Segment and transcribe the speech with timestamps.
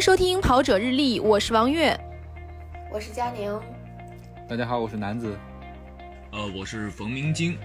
[0.00, 1.94] 迎收听《跑者日历》，我是王悦，
[2.90, 3.60] 我是佳宁。
[4.48, 5.36] 大家好，我是南子。
[6.32, 7.58] 呃，我是冯明晶。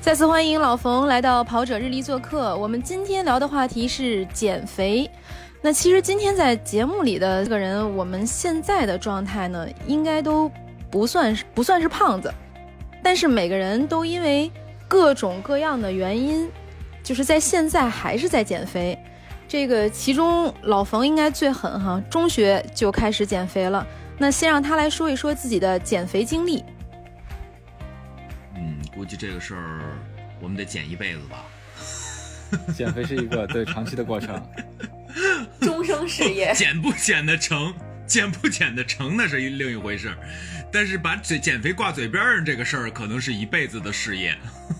[0.00, 2.56] 再次欢迎老冯来到《跑者日历》做客。
[2.56, 5.10] 我们今天聊的话题是减肥。
[5.60, 10.50] 那其实今天在节目里的这个人，我们现在的状态呢，应该都
[10.90, 12.32] 不算是不算是胖子，
[13.02, 14.50] 但是每个人都因为
[14.88, 16.50] 各种各样的原因，
[17.02, 18.98] 就是在现在还是在减肥。
[19.48, 23.86] 这个其中老冯应该最狠哈，中学就开始减肥了。
[24.18, 26.64] 那先让他来说一说自己的减肥经历。
[28.54, 29.80] 嗯，估计这个事儿
[30.40, 31.44] 我们得减一辈子吧。
[32.74, 34.40] 减肥是一个对长期的过程。
[35.60, 37.74] 终生事业，减不减得成，
[38.06, 40.16] 减不减得成那是一另一回事儿，
[40.72, 44.36] 但是把减减肥挂嘴边上这个事儿，可能是一辈子的事业。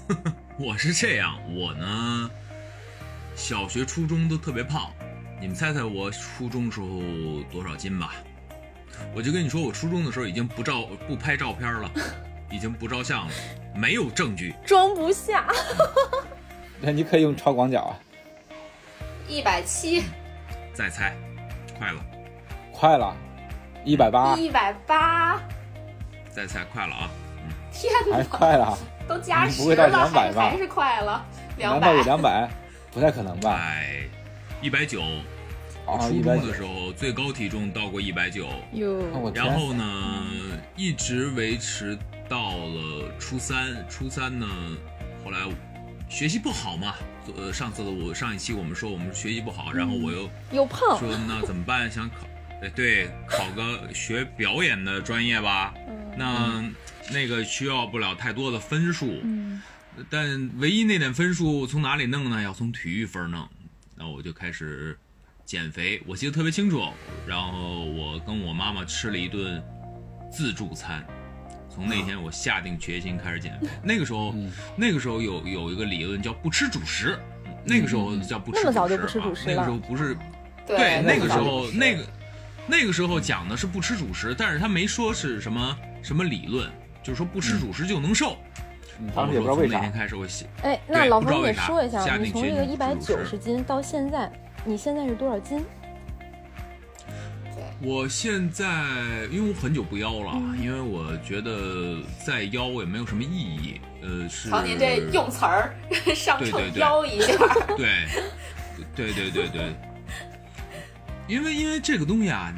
[0.58, 2.30] 我是这样，我呢，
[3.36, 4.90] 小学、初中都特别胖，
[5.38, 6.86] 你们猜猜我初中时候
[7.52, 8.14] 多少斤吧？
[9.14, 11.90] 我就跟你说，我初中的时候已经不照不拍照片了，
[12.50, 13.32] 已经不照相了，
[13.74, 15.46] 没有证据，装不下。
[16.80, 17.92] 那你可以用超广角啊，
[19.28, 20.04] 一百七。
[20.72, 21.14] 再猜，
[21.78, 22.00] 快了，
[22.72, 23.14] 快了，
[23.84, 25.40] 一百八，一百八，
[26.30, 27.10] 再猜，快了啊！
[27.70, 31.24] 天哪，还快了，都加十了，还还是快了，
[31.58, 32.48] 两百，难道有两百？
[32.96, 33.60] 不太可能吧？
[33.60, 34.08] 哎，
[34.62, 35.02] 一百九，
[36.00, 38.48] 初中的时候最高体重到过一百九，
[39.34, 40.24] 然后呢，
[40.76, 41.94] 一直维持
[42.26, 44.46] 到了初三，初三呢，
[45.22, 45.40] 后来
[46.08, 46.94] 学习不好嘛。
[47.36, 51.90] 呃，上次的我上一期我们说我们学习不好，然后我又又胖，说那怎么办？
[51.90, 52.26] 想考，
[52.64, 55.74] 哎对，考个学表演的专业吧。
[56.16, 56.64] 那
[57.12, 59.20] 那个需要不了太多的分数，
[60.10, 62.42] 但唯一那点分数从哪里弄呢？
[62.42, 63.48] 要从体育分弄。
[63.94, 64.98] 那我就开始
[65.44, 66.88] 减肥，我记得特别清楚。
[67.26, 69.62] 然后我跟我妈妈吃了一顿
[70.30, 71.04] 自助餐。
[71.68, 73.68] 从那天我下定决心开始减肥。
[73.82, 74.34] 那个时候，
[74.76, 77.18] 那个时候有有一个理论叫不吃主食。
[77.64, 78.62] 那个时候叫不吃主食。
[78.62, 79.54] 那么早就不吃主食了。
[79.54, 80.16] 那个时候不是，
[80.66, 82.06] 对，那个时候那个
[82.66, 86.70] 那个时候讲的是不吃主食，但是他没说是什么什么理论，
[87.02, 88.38] 就是说不吃主食就能瘦。
[89.14, 89.74] 当时也不知道为啥。
[89.74, 90.46] 那天开始我写。
[90.62, 94.30] 哎，那老冯你说一下，你从这个一百九十斤到现在，
[94.64, 95.64] 你现在是多少斤？
[97.82, 98.64] 我现在
[99.30, 103.80] 因为我很久不腰了，因为我觉得再腰也没有什么意义。
[104.02, 104.48] 呃，是。
[104.48, 105.74] 瞧您这用词儿，
[106.16, 107.34] 上秤腰一下。
[107.76, 108.06] 对，
[108.94, 109.74] 对对对对。
[111.28, 112.50] 因为因为这个东西啊，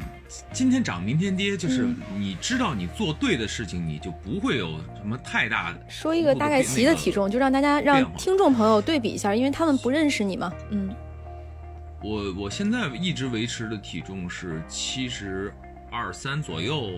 [0.51, 5.79] 今天涨明天跌，就是你知道你做对的事情，你就不会有什么太大的。
[5.89, 10.53] 说一个大概齐的体重，就让大家让听众朋友对比一下，因为他们不认识你嘛。
[10.69, 10.93] 嗯。
[12.01, 15.53] 我我现在一直维持的体重是七十
[15.91, 16.91] 二三左右，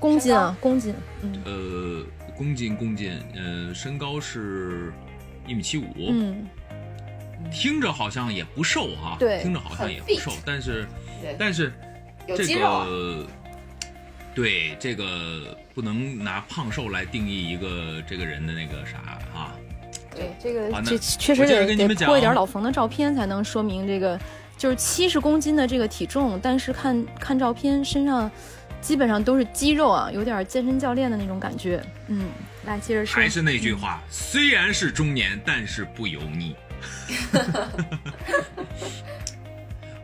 [0.00, 0.92] 公斤啊，公斤，
[1.22, 2.04] 嗯，呃，
[2.36, 4.92] 公斤公斤，呃，身高是
[5.46, 6.44] 一米七五，嗯，
[7.52, 10.88] 听着好像也不瘦哈，对，听着好像也不瘦，但是，
[11.38, 11.72] 但是
[12.36, 13.26] 这个，
[14.34, 18.98] 对这个不能拿胖瘦来定义一个这个人的那个啥
[19.34, 19.54] 啊。
[20.14, 24.18] 对这个，这确实得得拖一点老冯的照片才能说明这个，
[24.56, 28.28] 就是七十公斤的这个体重，但是看看照片身上
[28.80, 31.80] 基本上都是肌肉啊，有点健身教练的那种感觉。
[32.08, 32.28] 嗯，
[32.64, 33.14] 来接着说。
[33.14, 36.56] 还是那句话，虽然是中年，但是不油腻。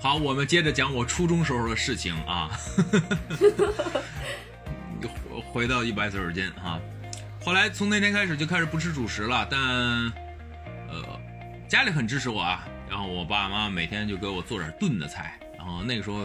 [0.04, 2.50] 好，我们接着讲我初中时候的事情啊。
[5.50, 6.78] 回到一百四十斤啊。
[7.42, 9.58] 后来从那天开始就开始不吃主食了，但，
[10.90, 11.18] 呃，
[11.66, 12.68] 家里很支持我啊。
[12.86, 15.40] 然后我爸爸妈妈每天就给我做点炖的菜。
[15.56, 16.18] 然后那个时候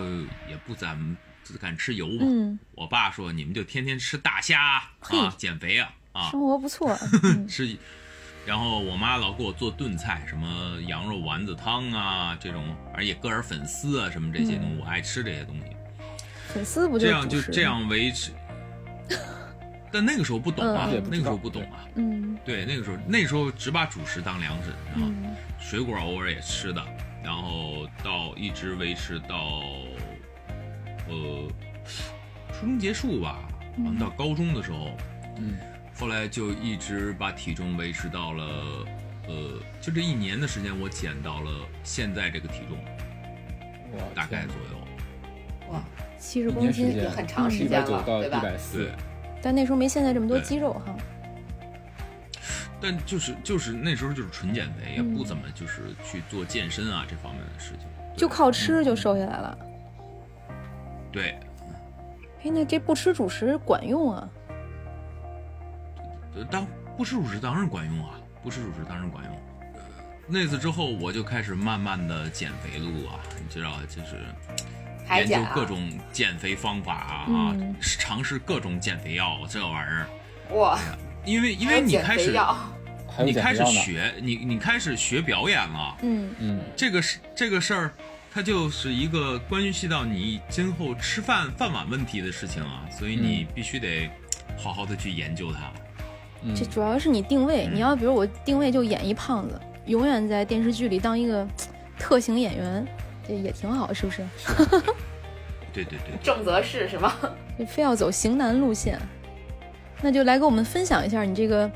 [0.49, 1.15] 也不怎么
[1.57, 2.17] 敢吃油嘛。
[2.19, 2.59] 嗯。
[2.75, 4.61] 我爸说：“你们就天天吃大虾
[4.99, 6.93] 啊，减肥啊啊。”生活不错。
[7.47, 7.77] 吃。
[8.49, 15.77] 然后我妈老给我做炖菜，什么羊肉丸子汤啊这种，而且搁点粉丝啊什么这些东西，我爱吃这些东西。
[16.47, 18.31] 粉丝不就这样就这样维持。
[19.93, 21.85] 但那个时候不懂啊，那个时候不懂啊。
[21.93, 25.11] 嗯，对，那个时候那个时候只把主食当粮食，然后
[25.59, 26.83] 水果偶尔也吃的，
[27.23, 29.61] 然后到一直维持到，
[31.07, 31.47] 呃，
[32.51, 33.47] 初中结束吧，
[33.99, 34.97] 到高中的时候，
[35.37, 35.55] 嗯，
[35.99, 38.45] 后来就一直把体重维持到了，
[39.27, 41.51] 呃，就这一年的时间，我减到了
[41.83, 42.77] 现在这个体重，
[44.15, 45.73] 大概左右。
[45.73, 45.83] 哇，
[46.17, 48.41] 七十公斤很长时间了，对吧？
[48.71, 48.91] 对。
[49.41, 50.95] 但那时候没现在这么多肌肉哈。
[52.81, 57.89] 但就是就是那时候就是纯减肥，也不怎么就是去做健身啊这方面的事情。
[58.15, 59.57] 就靠吃就瘦下来了。
[61.11, 61.37] 对。
[62.41, 64.29] 哎，那这不吃主食管用啊？
[66.49, 66.65] 当
[66.97, 69.35] 不吃主食当然管用啊，不吃主食当然管用。
[70.27, 74.17] 那次之后，我就开始慢慢的减肥路啊，你知道，就是
[75.09, 80.07] 研究各种减肥方法啊，尝试各种减肥药，这玩意儿。
[80.55, 80.79] 哇！
[81.25, 82.31] 因为因为你开始，
[83.25, 85.97] 你开始学，你你开始学表演了。
[86.03, 87.93] 嗯嗯，这个是这个事儿，
[88.31, 94.09] 它就是一个关系到你今后吃饭饭碗问题的事情啊，所以你必须得
[94.57, 95.71] 好好的去研究它。
[96.55, 101.47] 这主要是你定位，你要比如我定位就演一胖子，永远在电视剧里当一个
[101.99, 102.87] 特型演员，
[103.27, 104.25] 这也挺好，是不是？
[105.73, 107.13] 对对对，正则是是吗？
[107.67, 108.99] 非要走型男路线，
[110.01, 111.69] 那就来给我们分享一下你这个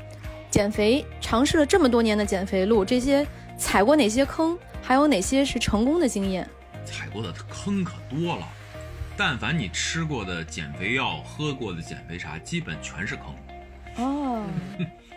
[0.50, 3.26] 减肥尝试了这么多年的减肥路，这些
[3.58, 6.48] 踩过哪些坑，还有哪些是成功的经验？
[6.84, 8.48] 踩过的坑可多了，
[9.16, 13.26] 但凡你吃过的减肥药、喝过的减肥茶，基本全是坑。
[13.96, 14.44] 哦，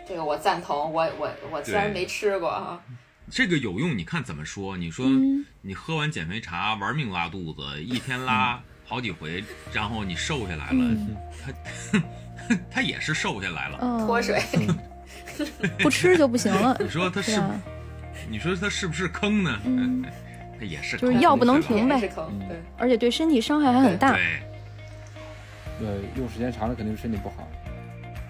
[0.06, 0.92] 这个我赞同。
[0.92, 2.80] 我我我虽然没吃过哈，
[3.30, 3.96] 这个有用。
[3.96, 4.76] 你看怎么说？
[4.76, 5.06] 你说
[5.62, 9.42] 你喝完减肥茶玩命拉肚子，一天拉好几回，
[9.72, 10.96] 然后你瘦下来了，
[11.44, 12.02] 他
[12.70, 14.40] 他也是瘦下来了，脱水，
[15.80, 16.76] 不吃就不行了。
[16.80, 17.42] 你说他是？
[18.28, 19.60] 你说他是不是坑呢？
[19.64, 20.04] 嗯，
[20.58, 22.00] 他也是，就是药不能停呗。
[22.00, 24.12] 是坑，对，而且对身体伤害还很大。
[24.12, 24.40] 对，
[25.78, 27.48] 对，用时间长了肯定是身体不好。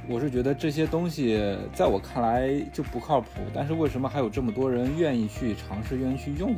[0.08, 1.38] 我是觉得这些东西
[1.74, 6.54] 在我看来就不靠谱，但是为什么还有这么多人愿意去尝试、愿意去用？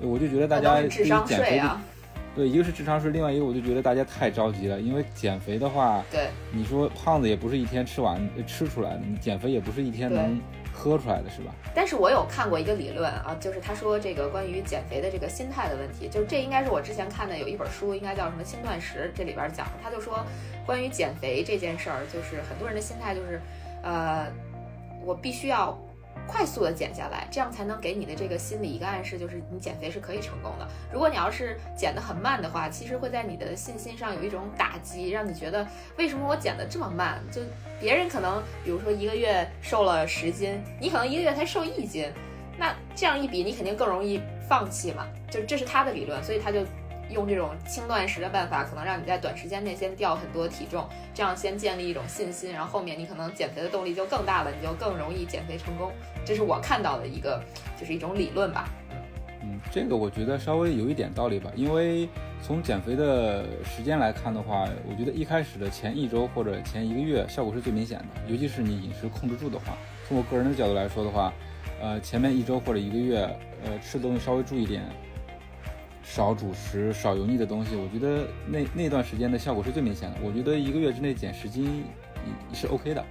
[0.00, 0.88] 我就觉得大家对于
[1.26, 1.62] 减肥，
[2.34, 10.40] 对，一个是智商税，另外一个我就觉得大家太着急了，因为减肥的话，对，你说胖子也不是一天吃完吃出来的，你减肥也不是一天能。
[10.88, 11.52] 说出来的是吧？
[11.74, 20.24] 但是我有看过一个理论啊，就是他说这个关于减肥的这个心态的问题，就是这应该是我之前看的有一本书，应该叫什么《轻断食》，这里边讲，他就说
[20.64, 23.38] 关于减肥这件事儿，就是很多人的心态就是，
[23.82, 24.32] 呃，
[25.04, 25.78] 我必须要。
[26.28, 30.68] 快速的减下来，这样才能给你的这个心理一个暗示，就是你减肥是可以成功的。
[30.92, 35.66] 如果你要是减得很慢的话，其实会在你的信心上有一种打击，让你觉得
[35.96, 37.20] 为什么我减得这么慢？
[37.32, 37.40] 就
[37.80, 42.12] 别人可能，比如说一个月瘦了十斤，你可能一个月才瘦一斤，
[42.58, 45.08] 那这样一比，你肯定更容易放弃嘛。
[45.30, 46.60] 就这是他的理论，所以他就。
[47.10, 55.92] 用这种轻断食的办法，可能让你在短时间内先掉很多体重，这样先建立一种信心，然后后面你可能减肥的动力就更大了，你就更容易减肥成功。
[56.24, 57.42] 这是我看到的一个，
[57.78, 58.68] 就是一种理论吧。
[59.40, 62.08] 嗯，这个我觉得稍微有一点道理吧，因为
[62.42, 69.76] 从减肥的时间来看的话，我觉得一开始的前一周或者前一个月效果是最明显的，尤其是你饮食控制住的话。
[70.08, 71.32] 从我个人的角度来说的话，
[71.80, 73.18] 呃，前面一周或者一个月，
[73.64, 74.82] 呃，吃的东西稍微注意点。
[76.10, 80.16] 少主食，少油腻的东西，我觉得那那段时间的效果是最明显的。
[80.22, 81.84] 我觉得一个月之内减十斤
[82.54, 83.04] 是 OK 的，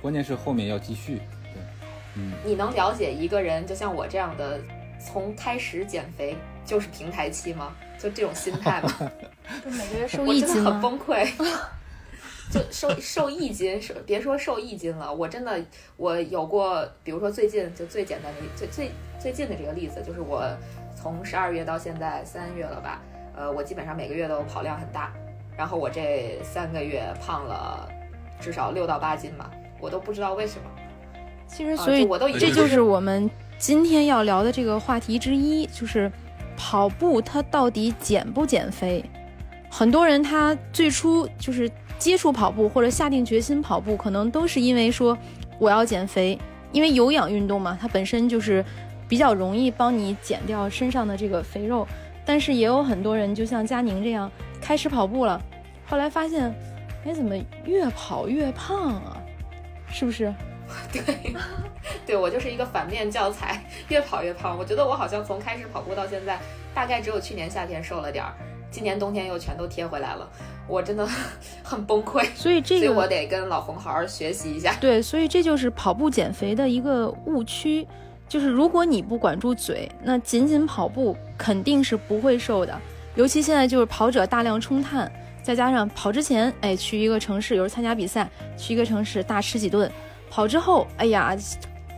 [0.00, 1.16] 关键是后面要继续。
[1.16, 1.62] 对，
[2.16, 4.58] 嗯，你能了解一个人就像我这样的，
[4.98, 6.34] 从开始减肥
[6.64, 7.76] 就是平台期吗？
[8.00, 9.12] 就这种心态吗？
[9.62, 11.30] 就每个月瘦一斤很崩溃，
[12.50, 15.62] 就瘦瘦一斤，瘦别说瘦一斤了，我真的
[15.98, 18.90] 我有过，比如说最近就最简单的最最
[19.20, 20.42] 最近的这个例子，就是我。
[21.04, 23.02] 从十二月到现在三月了吧，
[23.36, 25.12] 呃，我基本上每个月都跑量很大，
[25.54, 27.86] 然后我这三个月胖了
[28.40, 30.64] 至少六到八斤吧，我都不知道为什么。
[31.46, 36.10] 其实，所以我都这就是我们今天要聊的这个话题之一，就是
[36.56, 39.04] 跑步它到底减不减肥？
[39.70, 45.18] 很多人他最初就是接触跑步或者下定决心跑步，可能都是因为说
[45.58, 46.38] 我要减肥，
[46.72, 48.64] 因为有氧运动嘛，它本身就是。
[49.08, 51.86] 比较容易帮你减掉身上的这个肥肉，
[52.24, 54.30] 但是也有很多人就像佳宁这样
[54.60, 55.40] 开始跑步了，
[55.86, 56.54] 后来发现，
[57.04, 59.16] 哎，怎么越跑越胖啊？
[59.88, 60.32] 是不是？
[60.90, 61.02] 对，
[62.06, 64.56] 对我就是一个反面教材，越跑越胖。
[64.58, 66.38] 我觉得我好像从开始跑步到现在，
[66.74, 68.32] 大概只有去年夏天瘦了点儿，
[68.70, 70.28] 今年冬天又全都贴回来了，
[70.66, 71.06] 我真的
[71.62, 72.24] 很崩溃。
[72.34, 74.74] 所以这个，所以我得跟老冯好好学习一下。
[74.80, 77.86] 对，所以这就是跑步减肥的一个误区。
[78.28, 82.76] 就是如果你不管住嘴，那仅仅跑步肯定是不会瘦的。
[83.14, 85.10] 尤其现在就是跑者大量冲碳，
[85.42, 89.88] 再加上跑之前，哎，去一个城市，有时候参加比赛，去一个城市大吃几顿；
[90.28, 91.36] 跑之后，哎呀，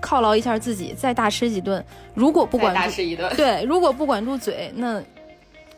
[0.03, 1.83] 犒劳一下自己，再大吃几顿。
[2.13, 5.03] 如果不管大吃一顿，对，如果不管住嘴，那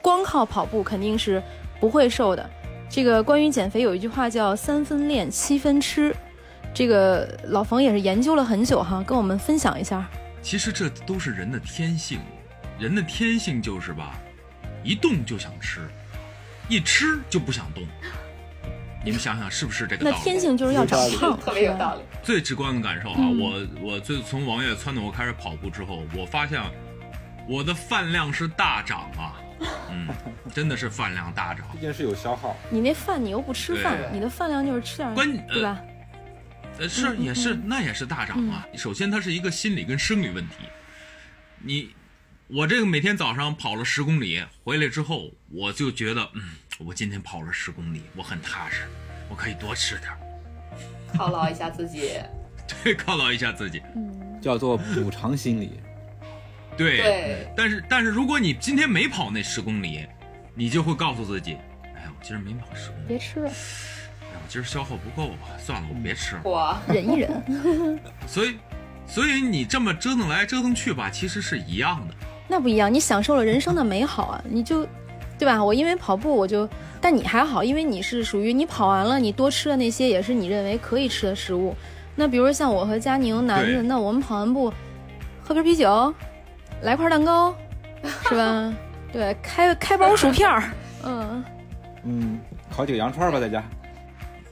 [0.03, 1.41] 光靠跑步肯定是
[1.79, 2.51] 不会瘦的。
[2.91, 6.13] 这个关于减肥有一句话叫“三分练，七分吃”，
[6.75, 10.09] 这个老冯也是研究了很久哈，跟我们分享一下。
[10.49, 12.21] 其实这都是人的天性，
[12.79, 14.19] 人的天性就是吧，
[14.83, 15.87] 一动就想吃，
[16.71, 17.87] 一吃就不想动。
[19.05, 20.23] 你们想想是不是这个道那理？
[20.23, 22.01] 天性就是要长胖，特别有道理。
[22.23, 26.59] 最直观的感受啊，嗯我我最从王月撺掇我开始跑步之后，我发现
[27.47, 29.37] 我的饭量是大涨啊，
[29.93, 30.09] 嗯，
[30.55, 31.67] 真的是饭量大涨。
[31.75, 32.57] 毕竟是有消耗。
[32.71, 35.79] 你那饭你又不吃饭，你的饭量就是吃点儿，关对吧？
[35.79, 35.98] 呃，
[36.87, 38.67] 是嗯也是嗯，那也是大涨啊。
[38.77, 40.55] 首先，它是一个心理跟生理问题。
[41.61, 41.95] 你，
[42.47, 46.43] 我这个每天早上跑了十公里回来之后，我就觉得，嗯，
[46.79, 48.83] 我今天跑了十公里，我很踏实，
[49.29, 50.19] 我可以多吃点儿，
[51.17, 52.21] 犒劳一下自己。
[52.85, 53.83] 对，犒劳一下自己。
[53.97, 55.81] 嗯， 叫做补偿心理。
[56.77, 60.07] 对，对，但是但是如果你今天没跑那十公里，
[60.55, 63.51] 你就会告诉自己，哎呀，我今儿没跑十公里，别吃了，
[64.49, 66.41] 今儿消耗不够啊，算了，我别吃了。
[66.45, 68.01] 我 忍一忍。
[68.27, 68.57] 所以，
[69.07, 72.15] 所以你这么折腾来折腾去吧，其实是一样的。
[72.49, 74.87] 那不一样，你享受了人生的美好啊，你就，
[75.39, 75.63] 对吧？
[75.63, 76.69] 我因为跑步，我就，
[77.01, 81.77] 但你还好，因为你是属于你跑完了，你多吃的那些也是你认为可以吃的食物。
[82.17, 84.73] 那比如像我和佳宁男的，那我们跑完步，
[85.45, 86.13] 喝瓶啤酒，
[86.83, 87.55] 来块蛋糕，
[88.29, 88.75] 是吧？
[89.13, 90.71] 对，开开包薯片儿，
[91.05, 91.45] 嗯，
[92.05, 92.41] 嗯，
[92.71, 93.63] 烤几个羊串吧，在家。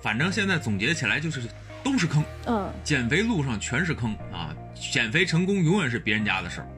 [0.06, 1.48] 反正现在总结起来就是
[1.82, 4.54] 都是坑，嗯，减肥路上全是坑啊！
[4.72, 6.68] 减肥成功永远是别人家的事儿，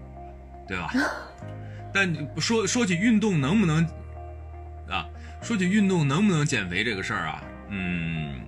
[0.67, 0.91] 对吧？
[1.93, 3.85] 但说说起运动能不能
[4.89, 5.07] 啊？
[5.43, 8.41] 说起运动能不能减肥这个事儿啊，嗯，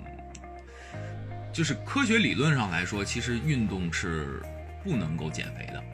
[1.53, 4.41] 就是科学理论上来说，其实运动是
[4.83, 5.85] 不能够减肥的。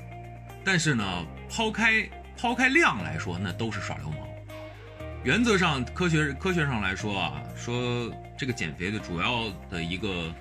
[0.64, 1.04] 但是呢，
[1.50, 2.08] 抛开
[2.40, 4.25] 抛开量来说，那都是耍流氓。
[5.26, 10.32] 原则上，科学科学上来说啊，说这个减肥的主要的一个，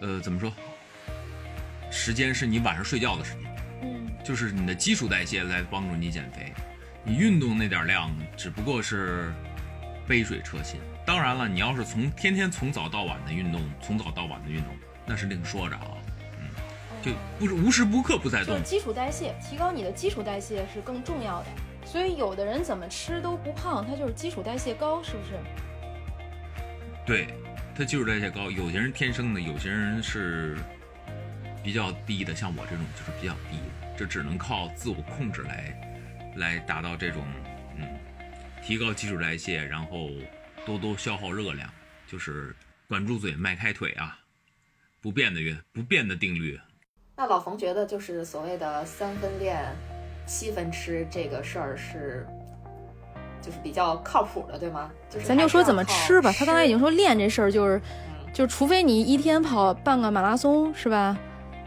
[0.00, 0.52] 呃，怎么说？
[1.90, 6.52] 时间是你晚上睡觉的时间，嗯，就是你的基础代谢来帮助你减肥。
[7.02, 9.34] 你运动那点量只不过是
[10.06, 10.80] 杯水车薪。
[11.04, 14.72] 当然了，你要是从天天从早到晚的运动，从早到晚的运动，
[15.04, 15.88] 那是另说着啊。
[16.38, 16.46] 嗯，
[17.02, 18.64] 就不是无时不刻不在动就是。
[18.64, 21.46] 基础代谢，提高你的基础代谢是更重要的。
[21.84, 25.38] 所以有的人怎么吃都不胖，他就是基础代谢高，是不是？
[27.06, 27.28] 对，
[27.74, 30.56] 他基础代谢高，有些人天生的，有些人是
[31.62, 37.22] 比较低的，像我这种就是比较低的，这只能靠自我控制来来达到这种
[37.78, 37.86] 嗯
[38.62, 40.10] 提高基础代谢，然后
[40.64, 41.70] 多多消耗热量，
[42.06, 42.56] 就是
[42.88, 44.18] 管住嘴，迈开腿啊，
[45.00, 46.58] 不变的运不变的定律。
[47.16, 49.64] 那老冯觉得就是所谓的三分练，
[50.26, 52.26] 七分吃这个事儿是，
[53.40, 54.90] 就是比较靠谱的，对吗？
[55.10, 56.32] 就是咱就说怎么吃吧。
[56.32, 61.16] 他刚才已经说练这事儿就是，嗯就是除非你一天跑半个马拉松，是吧？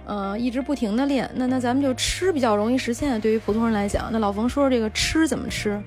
[0.10, 3.20] 嗯、一直不停的练，那那咱们就吃比较容易实现。
[3.20, 5.82] 对于普通人来讲，那老冯说说这个吃怎么吃？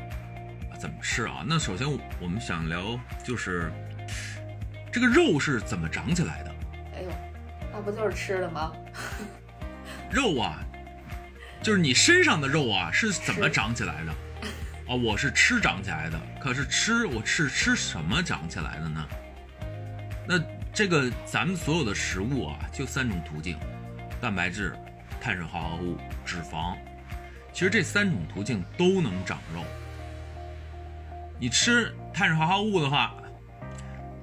[0.78, 1.42] 怎么吃啊？
[1.46, 1.86] 那首先
[2.20, 3.72] 我们想聊就是
[4.92, 6.50] 这个肉是怎么长起来的。
[6.96, 7.08] 哎呦，
[7.72, 8.72] 那不就是吃的吗？
[10.10, 10.58] 肉啊，
[11.62, 14.12] 就是你身上的肉啊，是怎么长起来的？
[14.88, 16.20] 啊，我是吃长起来的。
[16.40, 19.06] 可是吃我是吃什么长起来的呢？
[20.26, 20.40] 那
[20.72, 23.58] 这个咱们所有的食物啊，就三种途径：
[24.20, 24.74] 蛋白质、
[25.20, 26.76] 碳水化合物、脂肪。
[27.52, 29.64] 其实这三种途径都能长肉。
[31.38, 33.14] 你吃碳水化合物的话，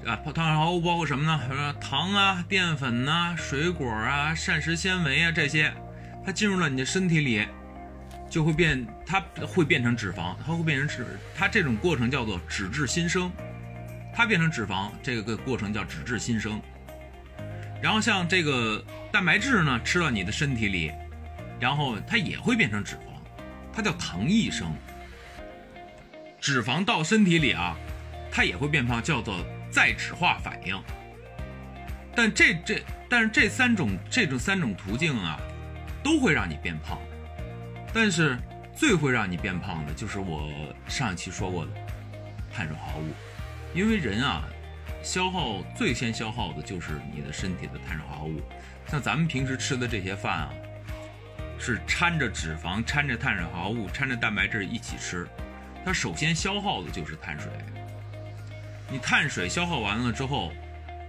[0.05, 1.39] 啊，碳水化合物包括什么呢？
[1.47, 5.73] 比如说糖啊、淀粉呐、水果啊、膳食纤维啊这些，
[6.27, 7.47] 它进入了你的身体里，
[8.29, 13.31] 就会变，它会变成脂肪，它会变成脂，它这种过程叫做脂质新生，
[14.13, 16.61] 它变成脂肪，这个过程叫脂质新生。
[17.81, 20.91] 然后像这个蛋白质呢，吃到你的身体里，
[21.61, 23.21] 然后它也会变成脂肪，
[23.71, 24.69] 它叫糖异生。
[26.41, 27.77] 脂肪到身体里啊，
[28.29, 30.77] 它也会变胖，叫做再脂化反应。
[32.13, 35.39] 但这这但是这三种这种三种途径啊，
[36.07, 36.97] 都会让你变胖。
[37.93, 38.37] 但是
[38.73, 40.49] 最会让你变胖的就是我
[40.87, 41.71] 上一期说过的
[42.49, 43.11] 碳水化合物，
[43.73, 44.47] 因为人啊，
[45.03, 48.41] 消耗最先消耗的就是你的身体的碳水化合物。
[48.87, 50.53] 像咱们平时吃的这些饭啊，
[51.59, 55.27] 是掺着脂肪、掺着碳水化合物、掺着蛋白质一起吃。
[55.83, 57.51] 它首先消耗的就是碳水。
[58.89, 60.53] 你碳水消耗完了之后，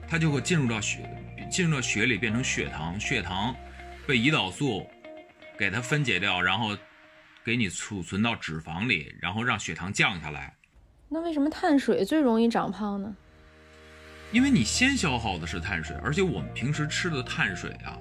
[0.08, 1.08] 它就会进入到血，
[1.48, 3.54] 进入到血里变成血糖，血糖
[4.08, 4.88] 被胰岛素
[5.58, 6.74] 给它分解掉，然后
[7.44, 10.56] 给你储存到脂肪里，然后让血糖降下来。
[11.10, 13.14] 那为什么碳水最容易长胖呢？
[14.32, 17.98] 因为你先消耗的是碳水，而且我们平时吃的碳水啊，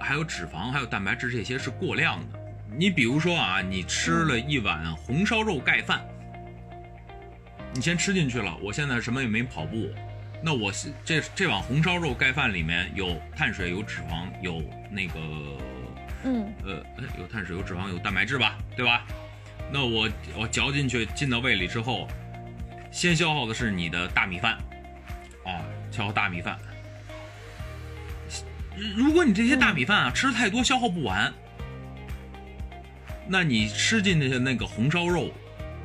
[0.00, 2.40] 还有脂肪、还有蛋白质这些是过量的。
[2.76, 6.04] 你比如说啊，你吃了一碗红烧肉盖饭，
[7.72, 8.56] 你先吃进去了。
[8.60, 9.90] 我现在什么也没跑步，
[10.42, 10.72] 那我
[11.04, 15.20] 这这碗红烧肉盖饭里面有碳水、有脂肪、有那个，
[16.24, 16.82] 嗯，呃，
[17.18, 19.06] 有碳水、有脂肪、有蛋白质吧，对吧？
[19.70, 22.08] 那我我嚼进去进到胃里之后，
[22.90, 24.54] 先消耗的是你的大米饭，
[25.44, 26.58] 啊，消耗大米饭。
[28.96, 31.30] 如果你这些大米饭啊吃太多，消耗不完，
[33.28, 35.30] 那你吃进去的那个红烧肉，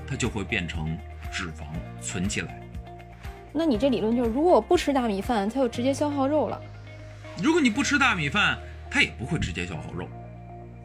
[0.07, 0.97] 它就会变成
[1.31, 1.65] 脂肪
[2.01, 2.64] 存起来。
[3.57, 6.62] 那你这理论就是，如果我不吃大米饭，它就直接消耗肉了。
[7.41, 8.59] 如果你不吃大米饭，
[8.91, 10.09] 它也不会直接消耗肉，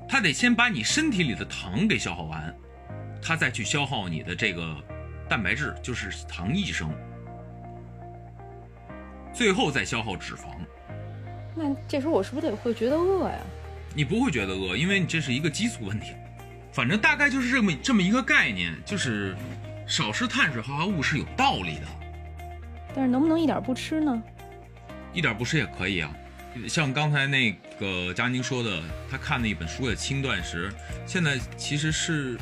[0.08, 2.54] 它得先把你身体里的糖给消耗完，
[3.20, 4.76] 它再去消耗你的这个
[5.28, 6.88] 蛋白质，就是糖异生，
[9.34, 10.44] 最后再消耗脂肪。
[11.56, 13.38] 那这时候我是不是得会觉得饿呀？
[13.96, 16.12] 你不会觉得饿，因为你这是一个激素问题。
[16.72, 19.36] 反正大概就是这么这么一个概念，就是
[19.88, 21.86] 少吃碳水化合物是有道理的。
[22.94, 24.22] 但是能不能一点不吃呢？
[25.12, 26.12] 一点不吃也可以啊。
[26.68, 30.72] 像刚才那个佳宁说的，他看的一本书的轻断食，
[31.06, 32.36] 现在其实是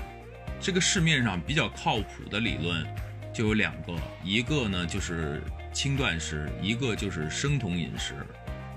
[0.61, 2.87] 这个市面上比较靠谱的理论
[3.35, 8.15] 就有两个，一个呢就是轻断食，一个就是生酮饮食。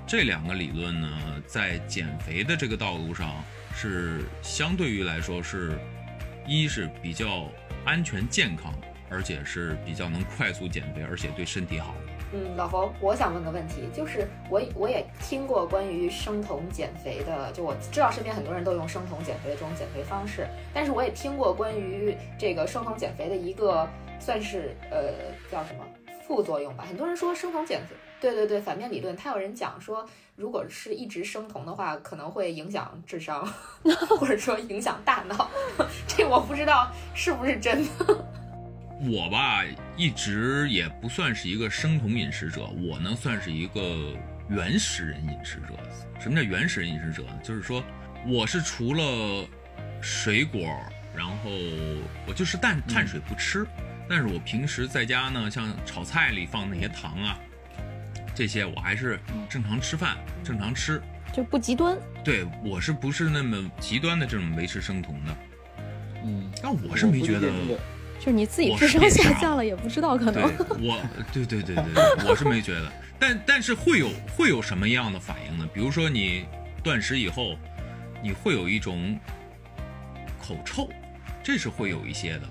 [0.06, 1.08] 这两个理论呢，
[1.48, 3.42] 在减肥的这个道路上
[3.74, 5.80] 是相对于来说是，
[6.46, 7.50] 一是比较
[7.86, 8.74] 安全健康，
[9.12, 11.94] 而且是比较能快速减肥，而且对身体好。
[12.34, 23.86] 嗯，老冯，我想问个问题，就是我我也听过关于生酮减肥的，就我知道身边很多人都用生酮减肥的这种减肥方式，但是我也听过关于这个生酮减肥的一个
[24.18, 25.14] 算是呃
[25.52, 25.86] 叫什么
[26.26, 27.96] 副作用吧，很多人说生酮减肥。
[28.22, 33.44] 对对对，反面理论，他有人讲说，如果是一直生酮的话，可能会影响智商，
[34.20, 35.50] 或者说影响大脑。
[36.08, 38.26] 这我不知道是不是真的。
[39.04, 39.64] 我吧，
[39.98, 44.16] 一直也不算是一个生酮饮食者，我呢算是一个
[44.48, 45.74] 原始人饮食者。
[46.20, 47.40] 什么叫原始人饮食者呢？
[47.44, 47.84] 就是说，
[48.28, 49.48] 我是除了
[50.02, 50.78] 水果，
[51.18, 51.50] 然后
[52.28, 53.66] 我就是碳碳水不吃，
[54.08, 57.40] 但是我平时在家呢，像炒菜里放那些糖啊。
[58.36, 61.02] 这些我还是正常吃饭，正常吃，
[61.34, 61.98] 就不极端。
[62.24, 65.38] 对我是不是那么极端的这种维持生酮的？
[66.24, 67.52] 嗯，但我是没觉得，
[68.22, 70.44] 就是你自己智商下降了也不知道可能。
[70.80, 71.02] 我，
[71.34, 72.92] 对对对对对，我是没觉得。
[73.20, 75.68] 但但是会有会有什么样的反应呢？
[75.74, 76.46] 比如说你
[76.84, 77.58] 断食以后，
[78.22, 79.20] 你会有一种
[80.40, 80.88] 口臭，
[81.42, 82.42] 这是会有一些的。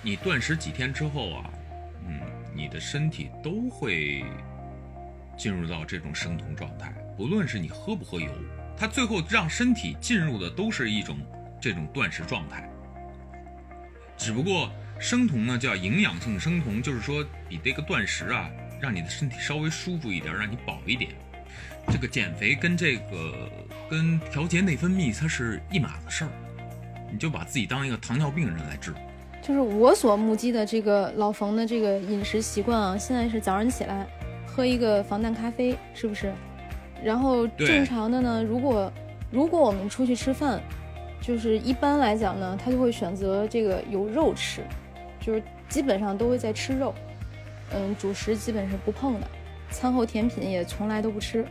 [0.00, 1.50] 你断食几天之后啊，
[2.08, 2.18] 嗯，
[2.54, 4.24] 你的身体都会。
[5.36, 8.30] 进入到这种生酮状态，不论是你喝不喝油，
[8.76, 11.18] 它最后让身体进入的都是一种
[11.60, 12.70] 这种断食状态。
[14.16, 18.48] 只不过生酮呢叫营养性生酮，就是说比这个断食啊，
[18.80, 21.10] 让你的身体稍微舒服一点，让你饱一点。
[21.88, 23.50] 这个减肥跟这个
[23.90, 26.30] 跟调节内分泌它是一码子事儿，
[27.12, 28.94] 你就把自己当一个糖尿病人来治。
[29.42, 34.06] 就是我所目击的这个老冯的这个饮食习惯啊，现在是早上起来。
[34.46, 36.32] 喝一个防弹咖啡是不是？
[37.02, 38.42] 然后正常的呢？
[38.42, 38.90] 如果
[39.30, 40.62] 如果我们出去吃饭，
[41.24, 44.62] 就是一般来讲呢，他就会选择这个有肉吃，
[45.18, 46.94] 就是基本上都会在吃肉。
[47.72, 49.26] 嗯，主食基本是不碰的，
[49.70, 51.44] 餐后甜品也从来都不吃。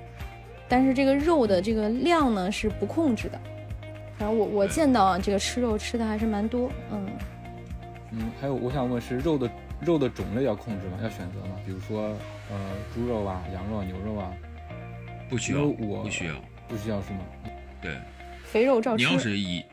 [0.69, 3.39] 但是这个肉的这个量呢是不控制的。
[4.17, 6.69] 反正我我见到啊，这个吃肉吃的还是蛮多。
[6.91, 7.07] 嗯
[8.11, 9.49] 嗯，还有我想问是肉的。
[9.81, 10.97] 肉的种类要控制吗？
[11.03, 11.57] 要选择吗？
[11.65, 12.03] 比如说，
[12.49, 12.57] 呃，
[12.93, 14.31] 猪肉啊，羊肉、牛肉啊，
[15.29, 16.35] 不需要，我不需要，
[16.69, 17.19] 不需要是吗？
[17.81, 17.91] 对，
[18.53, 19.03] 肥肉照吃。
[19.03, 19.63] 你要是以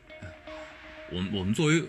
[1.13, 1.85] 我们我们作为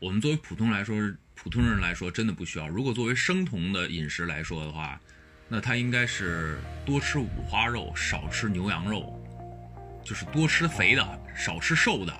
[0.00, 0.96] 我们作为普通来说，
[1.36, 2.66] 普通人来说，真的不需要。
[2.66, 5.00] 如果作为生酮的饮食来说的话，
[5.46, 9.16] 那他应该是多吃五花肉，少吃牛羊肉，
[10.02, 12.12] 就是多吃肥的，少吃瘦的，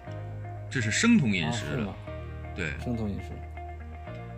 [0.70, 1.94] 这是生酮饮食的。
[2.54, 3.30] 对，生酮饮食。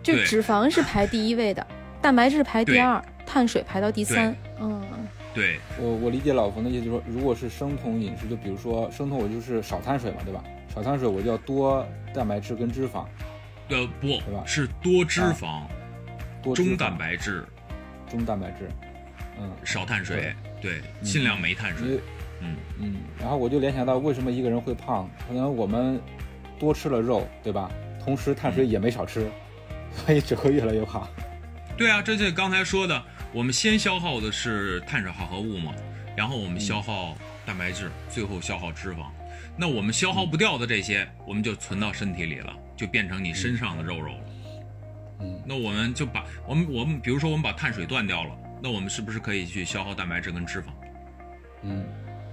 [0.01, 1.65] 就脂肪是排第一位的，
[2.01, 4.35] 蛋白质排第二，碳水排到第三。
[4.59, 4.83] 嗯，
[5.35, 10.41] 对我我理解老冯的意思，就是说，如果是生酮饮食，就比如说生酮，我就是少碳水嘛，对吧？
[10.73, 13.05] 少碳水我就要多蛋白质跟脂肪。
[13.69, 14.43] 呃，不，对吧？
[14.45, 15.63] 是多脂肪，
[16.41, 17.43] 多中蛋白质，
[18.09, 18.69] 中蛋白质，
[19.39, 21.99] 嗯，少碳水，对，尽量没碳水。
[22.41, 25.09] 嗯嗯，然后我就联想到，为什么一个人会胖？
[25.27, 25.99] 可能我们
[26.57, 27.69] 多吃了肉，对吧？
[28.03, 29.29] 同时碳水也没少吃。
[29.95, 31.07] 所以只会越来越胖。
[31.77, 33.01] 对啊，这就刚才说的，
[33.35, 35.75] 我们先消耗的是碳水化合物嘛，
[36.15, 39.07] 然后我们消耗蛋白质，最后消耗脂肪。
[39.57, 44.23] 那我们消耗不掉的这些，我们就存到身体里了，就变成你身上的肉肉了。
[45.19, 50.67] 嗯，那我们就把我们我们比如说我们把碳水断掉了，那我们是不是可以去消耗蛋白质跟脂肪？
[51.63, 51.85] 嗯，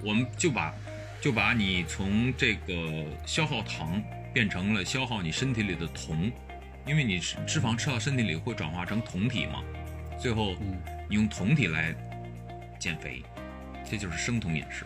[0.05, 0.73] 我们就把
[1.21, 4.01] 就把你从这个消耗糖
[4.33, 6.31] 变成了消耗你身体里的酮，
[6.87, 9.65] 因为你脂脂肪吃到身体里会转化成酮体嘛，
[10.23, 10.79] 最后嗯
[11.11, 11.93] 你用酮体来
[12.79, 13.25] 减肥，
[13.85, 14.85] 这就是生酮饮食。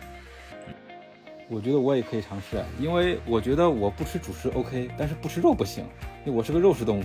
[1.47, 5.85] 我觉得我也可以尝试，因为我觉得我不吃主食 OK，但是不吃肉不行，
[6.25, 7.03] 因为我是个肉食动物，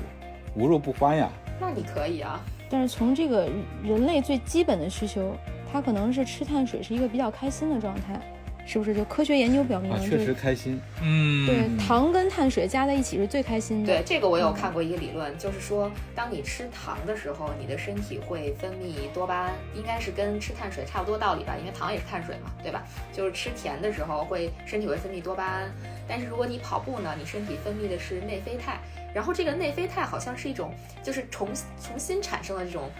[0.57, 1.31] 无肉不欢呀。
[1.61, 2.41] 那你可以啊，
[2.71, 3.51] 但是从这个
[3.85, 5.37] 人类最基本的需求，
[5.71, 8.19] 它可能是吃碳水是一个比较开心的状态，
[8.67, 8.95] 是不是？
[8.95, 10.81] 就科学研究表明，啊，确实开心。
[11.03, 13.87] 嗯，对糖跟碳水加在一起是最开心的。
[13.93, 21.57] 对这个我有看过一个理论，就是说，当你吃糖的时候，你的身体会分泌多巴胺，应该是跟吃碳水差不多道理吧？
[21.59, 22.83] 因为糖也是碳水嘛，对吧？
[23.13, 25.71] 就是吃甜的时候会身体会分泌多巴胺，
[26.09, 28.79] 但是如果你跑步呢，你身体分泌的是内啡肽，
[29.15, 30.73] 然后这个内啡肽好像是一种
[31.03, 31.49] 就是重
[31.81, 32.91] 重新产生的这种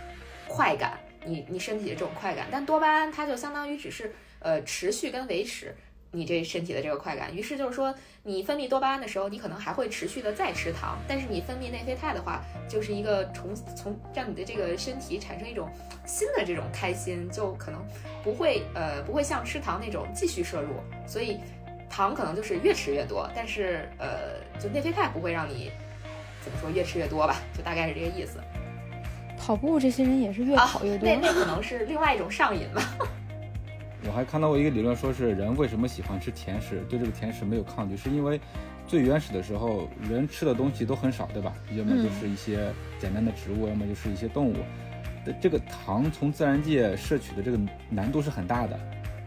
[0.49, 5.75] 快感，你你身体的这种快感，但多巴胺它就相当于只是呃持续跟维持。
[6.15, 15.71] 你这身体的这个快感，于是就是说，你分泌多巴胺的时候，你可能还会持续的再吃糖，但是你分泌内啡肽的话，就是一个从从让你的这个身体产生一种
[16.05, 17.83] 新的这种开心，就可能
[18.23, 20.75] 不会呃不会像吃糖那种继续摄入，
[21.07, 21.41] 所以
[21.89, 25.73] 糖可能就是越吃越多，但是呃就内啡肽不会让你
[26.45, 28.39] 怎么说越吃越多吧，就大概是这个意思。
[29.39, 31.09] 跑步这些人也是越啊跑越多。
[31.09, 32.83] 那那可能是另外一种上瘾吧。
[34.07, 38.41] 我还看到过一个理论，说是人为什么喜欢吃甜食，对这个甜食没有抗拒，是因为
[38.87, 41.53] 最原始的时候人吃的东西都很少，对吧？
[41.77, 44.57] 要么就是一些简单的植物，要么就是一些动物。
[45.41, 48.77] 这个糖从自然界摄取的这个难度是很大的，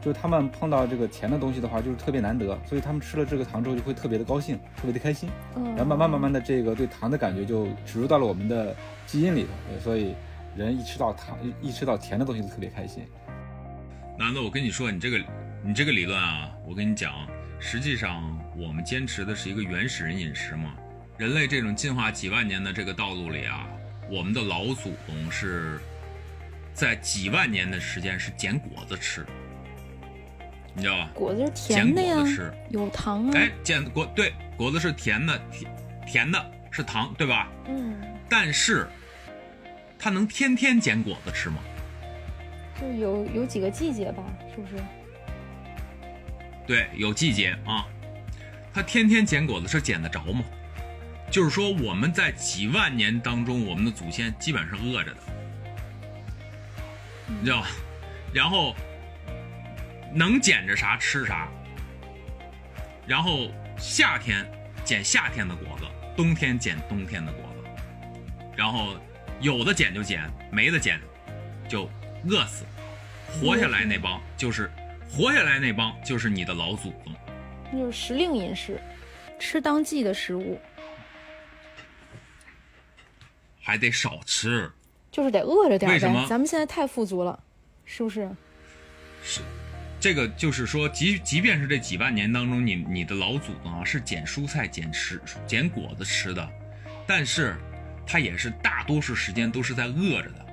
[0.02, 5.30] 就是他们碰到这个甜的东西的话，就是特别难得，所以他们吃了这个糖之后就会特别的高兴，特别的开心。
[5.56, 8.76] 嗯，然后慢慢慢慢的，这个对糖的感觉就植入到了我们的
[9.08, 10.14] 基因里头，所以
[10.54, 13.04] 人一吃到糖，一一吃到甜的东西就特别开心。
[14.18, 15.22] 男的，我跟你说，你这个
[15.62, 17.14] 你这个理论啊，我跟你讲，
[17.60, 18.24] 实际上
[18.58, 20.74] 我们坚持的是一个原始人饮食嘛。
[21.18, 23.68] 人类这种进化几万年的这个道路里啊，
[24.10, 25.80] 我们的老祖宗是
[26.74, 29.26] 在几万年的时间是捡果子吃，
[30.74, 31.10] 你知道吧？
[31.14, 33.32] 果子是捡甜的呀果子，吃，有糖啊。
[33.36, 35.70] 哎，捡果对，果子是甜的，甜
[36.08, 37.52] 甜的是糖，对吧？
[37.68, 38.88] 嗯，但是
[40.00, 41.58] 他能天天捡果子吃吗？
[42.80, 44.74] 就有有几个季节吧，是不是？
[46.68, 47.88] 对，有季节啊。
[48.74, 50.44] 他天天捡果子是捡得着吗？
[51.32, 55.18] 就是说我们在几万年当中，我们的祖先基本上是饿着的，
[57.28, 57.68] 你知道吧？
[58.34, 58.76] 然后
[60.14, 61.48] 能捡着啥吃啥，
[63.08, 64.46] 然后夏天
[64.84, 65.86] 捡夏天的果子，
[66.16, 67.86] 冬天捡冬天的果子，
[68.56, 68.96] 然后
[69.40, 71.00] 有的捡就捡，没的捡
[71.68, 71.90] 就
[72.28, 72.64] 饿死。
[73.28, 74.72] 活下来那帮就是
[75.10, 77.14] 活下来那帮就是你的老祖宗。
[77.72, 78.80] 那就是时令饮食，
[79.40, 80.60] 吃当季的食物，
[83.60, 84.72] 还得少吃，
[85.12, 86.26] 就是得饿着点儿为什么。
[86.30, 87.38] 咱们现在太富足了，
[87.84, 88.30] 是不是？
[89.24, 89.42] 是
[90.00, 96.48] 这个就是说，即即便是这几万年当中，你你的老祖宗啊是捡蔬菜、捡吃、捡果子吃的，
[97.08, 97.58] 但是
[98.06, 100.45] 他也是大多数时间都是在饿着的。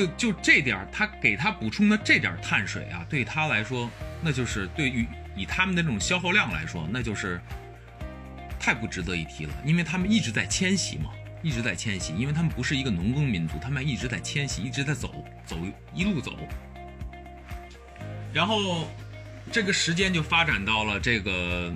[0.00, 3.90] 就就这点，他给他补充的这点碳水啊，对他来说，
[4.22, 7.38] 那就是对于以他们的这种消耗量来说，那就是
[8.58, 11.10] 太不值得一提了，因为他们一直在迁徙嘛，
[11.42, 15.58] 一直在迁徙，因为他们不是一个农耕民族，他们一直在迁徙，一直在走走
[15.92, 16.34] 一路走。
[18.32, 18.88] 然后
[19.52, 21.70] 这个时间就发展到了这个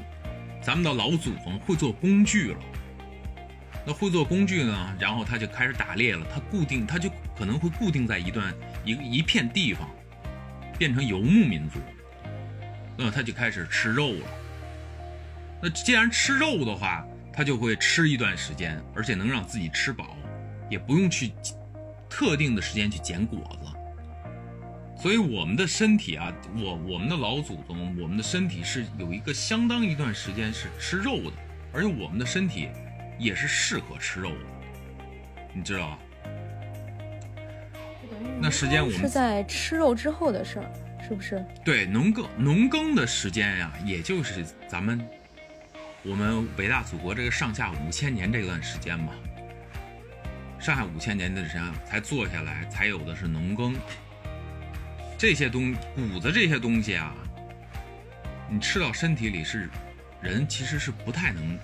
[0.63, 2.59] 咱们的老祖宗会做工具了。
[3.87, 6.27] 那会做工具呢，然后他就开始打猎了。
[6.33, 9.89] 他固定，他就可能会固定在一段一一片地方，
[10.79, 11.79] 变成游牧民族。
[12.97, 14.27] 那他就开始吃肉了。
[15.61, 20.17] 那既然吃肉的话，他就会吃一段时间，而且能让自己吃饱，
[20.71, 21.33] 也不用去
[22.09, 23.69] 特定的时间去捡果子。
[25.03, 31.33] 所以我们的身体啊，我我们的老祖宗，我们的身体是有一个相当一段时间是吃肉的，
[31.73, 32.69] 而且我们的身体
[33.19, 34.47] 也是适合吃肉的，
[35.53, 35.99] 你知道吧？
[38.41, 40.71] 那时间我们是在吃肉之后的事儿，
[41.07, 41.45] 是不是？
[41.65, 45.01] 对农耕农耕的时间呀，也就是咱们
[46.03, 49.13] 我们伟大祖国这个上下五千年这段时间嘛。
[50.59, 53.75] 上下五千年的时间才做下来，才有的是农耕。
[55.19, 57.15] 这些东谷子这些东西啊，
[58.51, 59.69] 你吃到身体里是
[60.21, 61.59] 人其实是不太能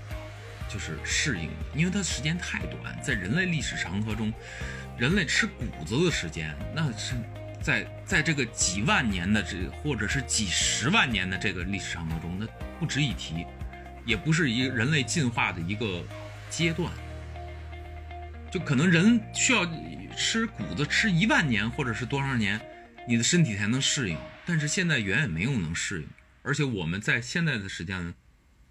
[0.68, 4.32] 就是适应的，因为它时间太短，在人类历史长河中，
[5.00, 7.14] 人类吃谷子的时间那是
[7.62, 12.46] 在在这个几万年的这或者是几十万年的这个历史长河中，那
[12.78, 13.46] 不值一提，
[14.04, 16.04] 也不是一人类进化的一个
[16.50, 16.92] 阶段。
[18.52, 19.66] 就可能人需要
[20.14, 22.60] 吃谷子吃一万年或者是多少年，
[23.08, 24.18] 你的身体才能适应。
[24.44, 26.08] 但是现在远远没有能适应，
[26.42, 28.12] 而且我们在现在的时间，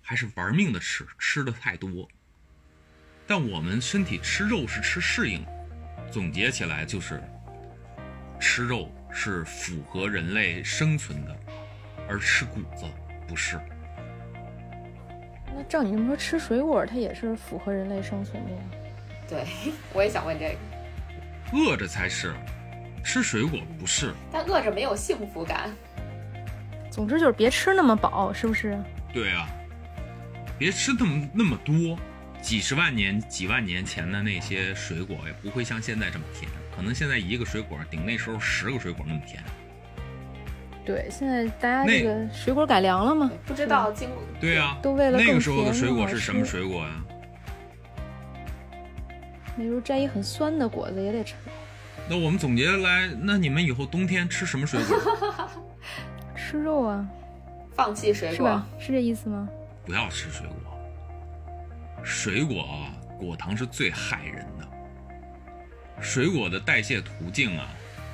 [0.04, 2.08] 还是玩命的吃，吃的太多。
[3.26, 5.44] 但我们身体吃肉是吃适应，
[6.12, 7.22] 总结起来就是，
[8.39, 11.36] 吃肉是符合人类生存的，
[12.08, 12.86] 而吃谷子
[13.28, 13.60] 不是。
[15.56, 18.58] 那照你这么说，吃水果它也是符合人类生存的呀？
[19.28, 19.45] 对，
[19.93, 22.34] 我也想问这个，饿着才是，
[23.04, 24.13] 吃水果不是。
[24.32, 25.69] 但饿着没有幸福感。
[26.89, 28.82] 总之就是别吃那么饱，是不是？
[29.13, 29.48] 对啊，
[30.58, 31.98] 别吃那么那么多，
[32.41, 39.43] 几十万年、几万年前的那些水果也不会像现在这么甜，可能现在一个水果顶那时候十个水果那么甜。
[40.86, 47.04] 对，现在大家那这个水果改良了吗，不知道经对啊，都为了那个时候的水果是什么水果呀、
[49.56, 51.36] 那时候摘一很酸的果子也得吃。
[52.10, 54.97] 那我们总结来，那你们以后冬天吃什么水果？
[56.36, 57.08] 吃肉啊，
[57.75, 58.67] 放弃水果是吧？？
[58.80, 59.47] 是这意思吗？
[59.86, 60.68] 不要吃水果。
[62.04, 64.68] 水果啊，果糖是最害人的。
[66.02, 67.68] 水果的代谢途径啊，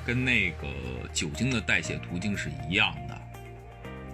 [0.04, 0.66] 跟那个
[1.12, 3.16] 酒精的代谢途径是一样的。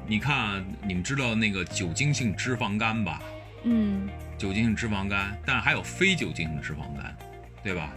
[0.07, 3.23] 你看，你们知道那个酒精性脂肪肝吧？
[3.65, 7.17] 嗯，酒精性脂肪肝，但还有非酒精性脂肪肝，
[7.63, 7.95] 对吧？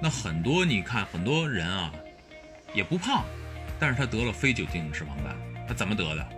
[0.00, 1.92] 那很多你看很多人啊，
[2.72, 3.24] 也不胖，
[3.78, 5.36] 但是他得了非酒精性脂肪肝，
[5.68, 6.28] 他怎么得的？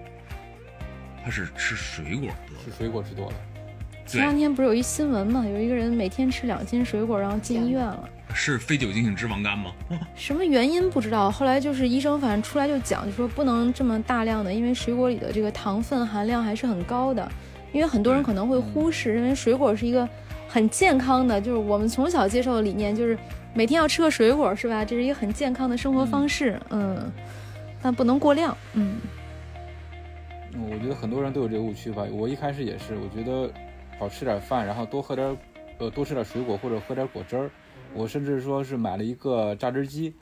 [1.24, 2.64] 他是吃水果得的。
[2.64, 3.36] 吃水果吃多了，
[4.06, 8.08] 前两天不是有一新闻嘛，有一个人每天吃两斤水果，然后进医院了。
[8.34, 9.72] 是非酒精性脂肪肝吗？
[10.14, 17.26] 什么原因不知道，后来就是医生反正出来就讲，就说不能这么大量的，因为水果里的这个糖分含量还是很高的。
[17.72, 20.06] 因为很多人可能会忽视，认为水果是一个
[20.46, 23.18] 很健康的，就是我们从小接受的理念，就是
[23.54, 24.84] 每天要吃个水果，是吧？
[24.84, 27.10] 这是一个很健康的生活方式，嗯，
[27.80, 28.96] 但不能过量，嗯，
[30.54, 32.04] 嗯我觉得很多人都有这个误区吧。
[32.12, 33.50] 我一开始也是，我觉得
[34.02, 35.36] 少吃点饭，然后多喝点，
[35.78, 37.50] 呃，多吃点水果或者喝点果汁儿。
[37.94, 40.12] 我甚至说是买了一个榨汁机，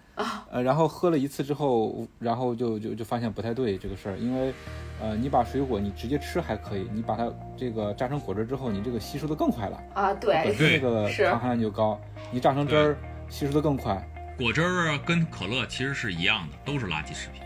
[0.51, 4.53] 呃，然后喝了一次之后，然后就就就发现不太对这个事儿，因为，
[5.01, 11.99] 呃，你把水果你直接吃还可以，你把它这个榨成果汁之后，你这个吸收的更快了，啊，对本，身这个是糖含量就高，
[12.31, 12.99] 你榨成汁儿
[13.31, 14.05] 吸收的更快。
[14.37, 17.41] 果汁儿啊跟可乐其实是一样的，都是垃圾食品。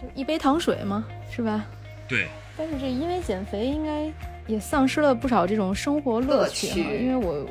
[0.00, 1.64] 就一杯糖水嘛，是吧？
[2.08, 4.10] 对，但是这因为减肥，应该
[4.46, 7.46] 也丧失了不少这种生活乐趣哈，乐趣因为我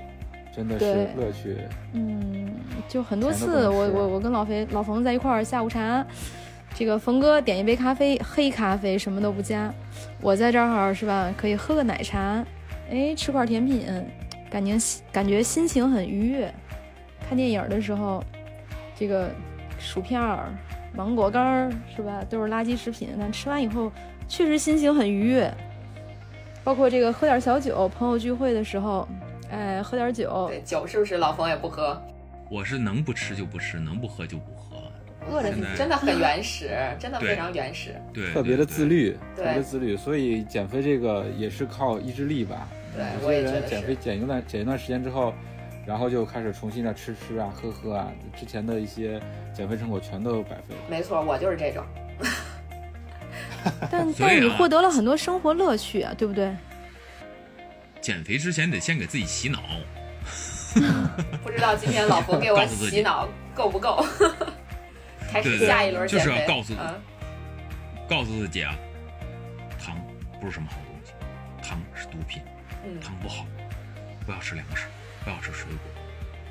[0.55, 1.58] 真的是乐趣，
[1.93, 2.49] 嗯，
[2.88, 6.05] 就很多次，我我我跟老肥老冯在一块儿下午茶，
[6.73, 9.73] 这个冯哥点一杯咖啡，黑咖啡什么都不加，
[10.21, 12.45] 我在这儿是吧，可以喝个奶茶，
[12.89, 13.86] 哎，吃块甜品，
[14.49, 14.77] 感觉
[15.12, 16.53] 感觉心情很愉悦。
[17.27, 18.23] 看电影的时候，
[18.95, 19.29] 这个
[19.77, 20.53] 薯片儿、
[20.95, 23.91] 芒果干儿是吧，都是垃圾食品，但吃完以后
[24.27, 25.53] 确实心情很愉悦。
[26.65, 29.08] 包括这个喝点小酒，朋友聚会的时候，
[29.51, 32.01] 哎，喝点酒，对酒是不是老冯也不喝？
[32.49, 34.75] 我是能不吃就不吃，能不喝就不喝。
[35.30, 37.95] 饿着现在真的很原始，真的非常原始。
[38.12, 39.12] 对，特别的自律。
[39.12, 39.95] 律，特别自律。
[39.95, 42.67] 所以减肥这个也是靠意志力吧。
[42.95, 45.36] 对有些我也觉得是人减肥减一段减一段时间之后，
[45.86, 49.21] 然后就开始重新的吃吃啊、喝喝啊，之前的一些
[49.54, 50.82] 减肥成果全都白费了。
[50.89, 51.84] 没错，我就是这种。
[53.91, 56.54] 但但你啊获得了很多生活乐趣啊，对不对？
[58.01, 59.60] 减肥之前得先给自己洗脑，
[61.43, 64.06] 不知道今天老婆给我洗脑够不够？
[65.32, 66.41] 开始下一轮就是减肥。
[66.41, 67.01] 要告诉嗯
[68.08, 68.75] 告诉自己啊，
[69.84, 69.97] 糖
[70.39, 71.12] 不是什么好东西，
[71.67, 72.41] 糖是毒品，
[72.86, 73.43] 嗯，糖不好，
[74.25, 74.86] 不要吃粮食，
[75.23, 76.04] 不要吃水果，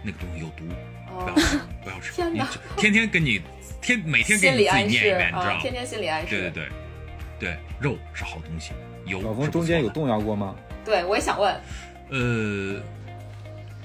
[0.02, 0.64] 那个东西有毒，
[1.06, 2.58] 不要哦，吃，不要吃。
[2.76, 3.40] 天天天跟你
[3.80, 5.60] 天每天给你自己心理暗示念一遍，你知啊，道吗？
[5.62, 6.28] 天天心理暗示。
[6.28, 6.68] 对对对，
[7.44, 8.72] 对，肉是好东西，
[9.04, 10.56] 油老是不冯中间有动摇过吗？
[10.82, 11.54] 对，我也想问，
[12.08, 12.80] 呃，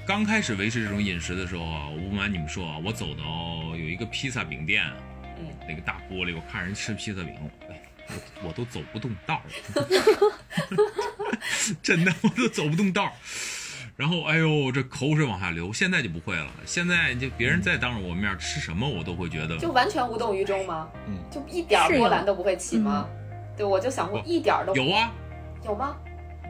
[0.06, 4.82] 刚开始维持这种饮食的时候啊，我不瞒你们说啊，我走到有一个披萨饼店，
[5.38, 7.34] 嗯，那个大玻璃，我看人吃披萨饼，
[7.68, 9.84] 哎，我我都走不动道儿，
[11.82, 13.12] 真的，我都走不动道儿。
[13.96, 15.70] 然后，哎呦，这口水往下流。
[15.70, 20.88] 现在就不会了，现在就别人再当着我面吃什么，我都会觉得就完全无动于衷吗？
[21.06, 23.06] 嗯，就一点波澜都不会起吗？
[23.60, 25.12] 对，我就想过一点儿都有啊，
[25.62, 25.94] 有吗？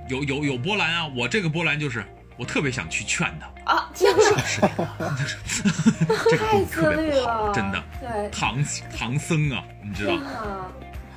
[0.09, 1.11] 有有有波澜啊！
[1.16, 2.05] 我这个波澜就是
[2.37, 4.61] 我特别想去劝他啊，天哪， 是
[6.31, 7.83] 这个太自律了，真的。
[8.01, 8.64] 对，唐
[8.96, 10.12] 唐僧啊，你知道？
[10.12, 10.68] 天哪，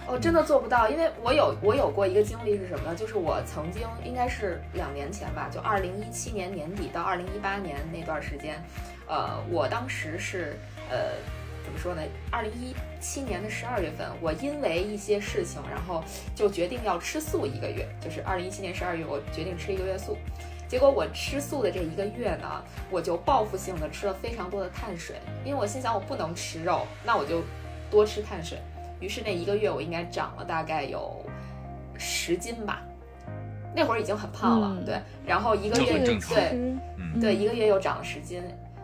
[0.08, 2.96] 我真的做不到，因为我有我有过一个经历是什么呢？
[2.96, 8.60] 就是我曾经应该是两年前吧，就二零一七年年底到二零一八年那段时间，
[9.08, 10.58] 呃，我当时是
[10.90, 10.98] 呃。
[11.74, 12.04] 怎么说呢？
[12.30, 16.04] 二零一七年的十二月份，我因为一些事情，然后
[16.36, 17.88] 就决定要吃素一个月。
[18.00, 20.16] 就是二零一七年十二月，我决定吃一个月素。
[20.68, 27.42] 结果我吃素的这一个月呢，我就报复性的吃了非常多的碳水，因为我心想我不能吃肉，那我就
[27.90, 28.60] 多吃碳水。
[29.00, 31.26] 于是那一个月我应该长了大概有
[31.98, 32.84] 十斤吧，
[33.76, 35.02] 那会儿已经很胖了，对。
[35.26, 36.76] 然后一个月对，
[37.20, 38.44] 对，一个月又长了十斤。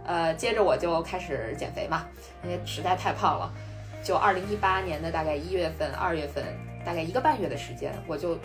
[0.09, 2.03] 呃，接着我就开始减肥嘛，
[2.43, 3.53] 因为实在太胖了。
[4.01, 6.43] 就二零一八年的大概一月份、二月份，
[6.83, 8.35] 大概一个半月的时间，我就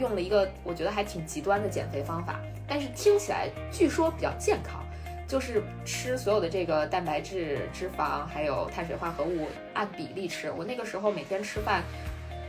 [0.00, 4.82] 用了一个我觉得还挺极端的减肥方法，但是听起来据说比较健康，
[5.28, 10.50] 就是吃所有的这个蛋白质、脂肪还有碳水化合物按比例吃。
[10.50, 11.84] 我那个时候每天吃饭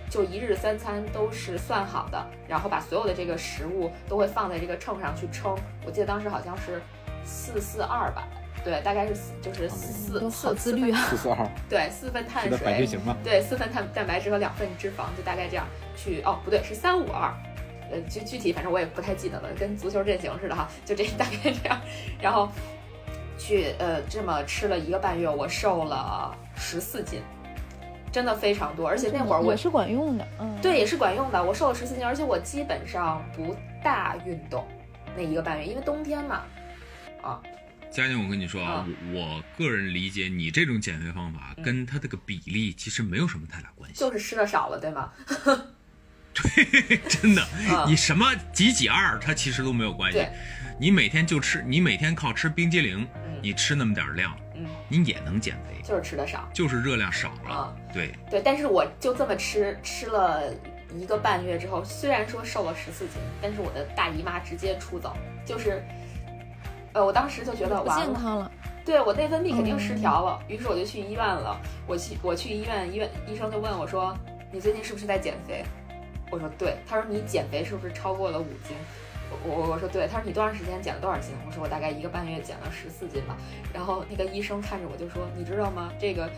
[0.10, 5.56] 就一日三餐都是算好的，然后把所有的这个食物都会放在这个秤上去称。
[5.86, 6.82] 我记得当时好像是
[7.24, 8.28] 四四二吧。
[8.64, 12.88] 对，大概是四，就是四四好自律啊，四四二，对，四份碳水，
[13.22, 16.22] 对，四份碳蛋白质和两份脂肪，就大概这样去。
[16.22, 17.34] 哦，不对，是三五二，
[17.92, 21.78] 呃，具具体反正我也不太记得了，跟足球阵型似的哈，就这大概这样。
[22.22, 22.48] 然后
[23.38, 27.22] 去呃这么吃了一个半月，我瘦了十四斤，
[28.14, 34.66] 真的非常多，而且那会儿我也是管用的，嗯，对，也是管用的，我瘦了十四斤，而且我基本上不大运动
[35.18, 36.44] 那一个半月，因为冬天嘛，
[37.22, 37.42] 啊。
[37.94, 45.12] 佳宁，我跟你说啊，我我个人理解你这种减肥方法跟它这个比例其实没有什么太大关系，就是吃的少了，对吗？
[46.34, 47.48] 对，真的，
[47.86, 50.26] 你什么几几二，它其实都没有关系。
[50.80, 53.08] 你每天就吃，你每天靠吃冰激凌，
[53.44, 57.78] 你吃那么点量，嗯，你也能减肥，就是吃的少，就是热量少了。
[57.94, 58.12] 对。
[58.32, 60.52] 对，但是我就这么吃，吃了
[60.98, 65.84] 一个半月之后，虽然说瘦了十四斤，但是我的大姨妈直接出走，就是。
[66.94, 68.52] 呃，我当时就觉得完了，
[68.86, 71.60] 对我内分泌肯定失调了，于是我就去医院了。
[71.88, 74.16] 我去我去医院，医院医生就问我说
[74.52, 75.64] ：“你最近是不是在减肥？”
[76.30, 78.76] 我说：“对。”他说：“你减肥是不是超过了五斤？”
[79.46, 83.36] 我我我说：“对。”他说：“你多长时间减了多少斤？”我说：“我大概一个半月减了十四斤吧。”
[83.74, 85.92] 然后那个医生看着我就说：“你知道吗？
[85.98, 86.30] 这个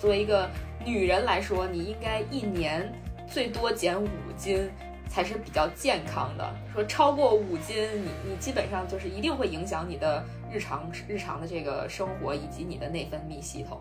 [0.00, 0.48] 作为一个
[0.84, 2.90] 女人来说，你应该一年
[3.28, 4.70] 最多减五斤。”
[5.14, 6.44] 才是比较健康的。
[6.72, 13.80] 说超过五斤，你你基本上就是一定会影响你的日常日常的这个生活以及你的内分泌系统。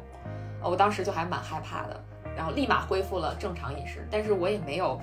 [0.62, 2.00] 我当时就还蛮害怕的，
[2.38, 5.02] 然后立马恢复了正常饮食，但是我也没有，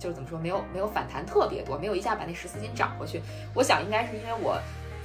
[0.00, 3.22] 就是怎么说，没有没有反弹特别多，没有一下把那十四斤长回去。
[3.54, 4.60] 我想应该是因为我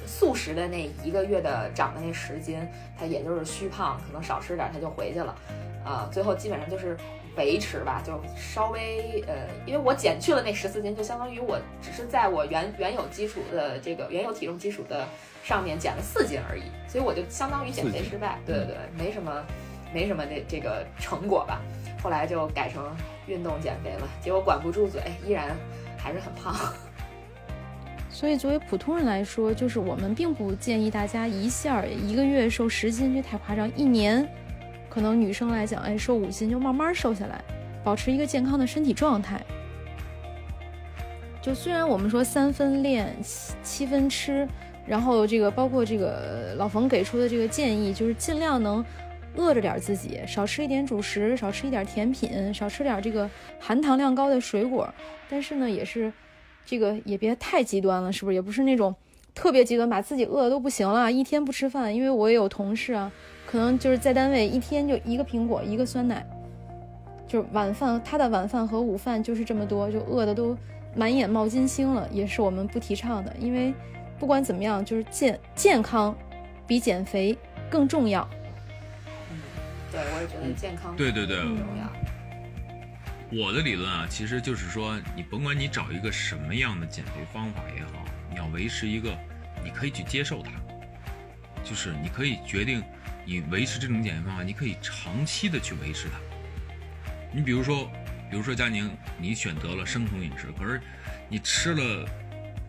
[0.07, 2.67] 素食的那一个月的长的那十斤，
[2.97, 5.35] 它也就是虚胖，可能少吃点它就回去了。
[5.85, 6.97] 啊，最后基本上就是。
[7.37, 15.07] 维持吧，就稍微呃，因为我减去了那十四斤，就相当于我只是在我原原有基础的这个原有体重基础的
[15.43, 18.39] 上面减了四斤而已，所以我就相当于减肥失败。
[18.45, 19.45] 对对对，没什么
[19.93, 21.61] 没什么这这个成果吧。
[22.03, 22.83] 后来就改成
[23.27, 25.55] 运动减肥了，结果管不住嘴，依然
[25.97, 26.55] 还是很胖。
[28.09, 34.27] 所以作为普通人来说，就是我们并不建议大家一下一个月瘦十斤，这太夸张，一年。
[34.97, 37.39] 可能女生来讲，哎，瘦五斤就慢慢瘦下来，
[37.83, 39.39] 保持一个健康的身体状态。
[41.39, 44.47] 就虽然我们说三分练，七七分吃，
[44.87, 48.83] 然后这个包括这个老冯给出的这个建议，就是尽量能
[49.35, 53.29] 饿着点自己，少吃一点主食，少吃一点甜品，少吃点这个
[53.59, 54.91] 含糖量高的水果。
[55.29, 56.11] 但是呢，也是
[56.65, 58.33] 这个也别太极端了，是不是？
[58.33, 58.95] 也不是那种
[59.35, 61.95] 特别极端，把自己饿的都不行了，一天不吃饭。
[61.95, 63.11] 因为我也有同事啊。
[63.47, 66.23] 可能就是在单位一天就一个苹果一个酸奶，
[67.25, 70.55] 就是晚饭他的晚饭和午饭就是这么多，就饿的都
[70.93, 73.33] 满眼冒金星了，也是我们不提倡的。
[73.39, 73.73] 因为
[74.19, 76.13] 不管怎么样，就是健健康
[76.67, 77.37] 比减肥
[77.69, 78.27] 更重要。
[79.31, 79.39] 嗯，
[79.93, 81.87] 对，我也觉得健康对对对重要。
[83.31, 89.09] 我的理论啊，其实就是说，你甭管你找一个什么样的减肥方法也好，你要维持一个，
[89.63, 90.51] 你可以去接受它，
[91.63, 92.83] 就是你可以决定。
[93.27, 96.17] 你维持这种减肥方法，你可以长期的去维持它。
[97.33, 97.91] 你比如说，
[98.31, 100.79] 比如说佳宁，你选择了生酮饮食，可是
[101.27, 102.09] 你吃了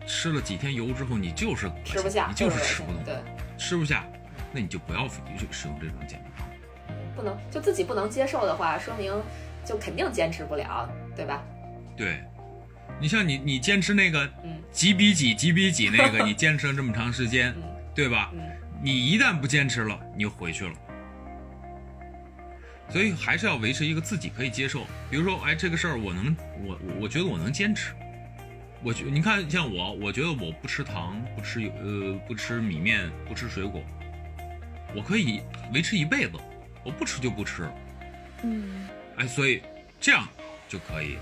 [0.05, 3.15] 吃了几天油之后，你就是吃不下，你就是吃不动，对，
[3.57, 4.05] 吃不下，
[4.51, 6.53] 那你就不要去使用这种减肥方法。
[7.15, 9.13] 不能就自己不能接受的话，说明
[9.63, 11.41] 就肯定坚持不了，对吧？
[11.95, 12.21] 对，
[12.99, 17.63] 你像你你坚持那个嗯几比几几比几那个，你坚持了这么长时间，嗯
[17.95, 18.29] 对吧？
[18.81, 20.73] 嗯你一旦不坚持了，你就回去了。
[22.89, 27.93] 所以还是要维持一个自己可以接受，比如说，哎，这个事儿我能，我我我觉得我能坚持。
[28.81, 33.83] 我觉你看，像我，我觉得我不吃糖，不吃油，呃，不吃米面，不吃水果，
[34.95, 35.41] 我可以
[35.73, 36.31] 维持一辈子，
[36.83, 37.69] 我不吃就不吃。
[38.43, 39.61] 嗯哎，所以
[39.99, 40.25] 这样
[40.69, 41.17] 就可以。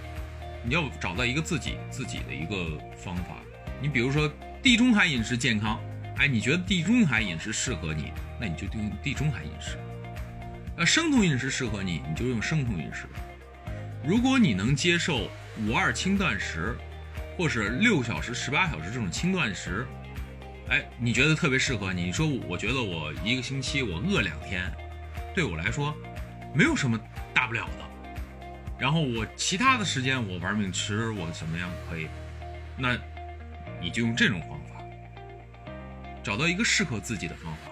[0.64, 3.38] 你要找到一个自己自己的一个方法。
[3.82, 4.32] 你比如说
[4.62, 5.82] 地中海饮食健康，
[6.18, 9.78] 哎，你觉得地中海饮食适合你，那你就用地中海饮食。
[10.76, 13.06] 呃，生酮饮食适合你，你就用生酮饮食。
[14.04, 15.30] 如果你能接受
[15.66, 16.76] 五二轻断食，
[17.38, 19.86] 或是六小时、十八小时这种轻断食，
[20.70, 22.06] 哎，你觉得特别适合你。
[22.06, 24.72] 你说，我觉得我一个星期我饿两天，
[25.36, 25.96] 对我来说
[26.54, 27.00] 没有什么
[27.34, 27.86] 大不了的。
[28.80, 32.08] 然后我其他的时间我玩命吃，我怎么样可以？
[32.76, 32.98] 那
[33.80, 34.67] 你就用这种方法，
[36.28, 37.72] 找到一个适合自己的方法。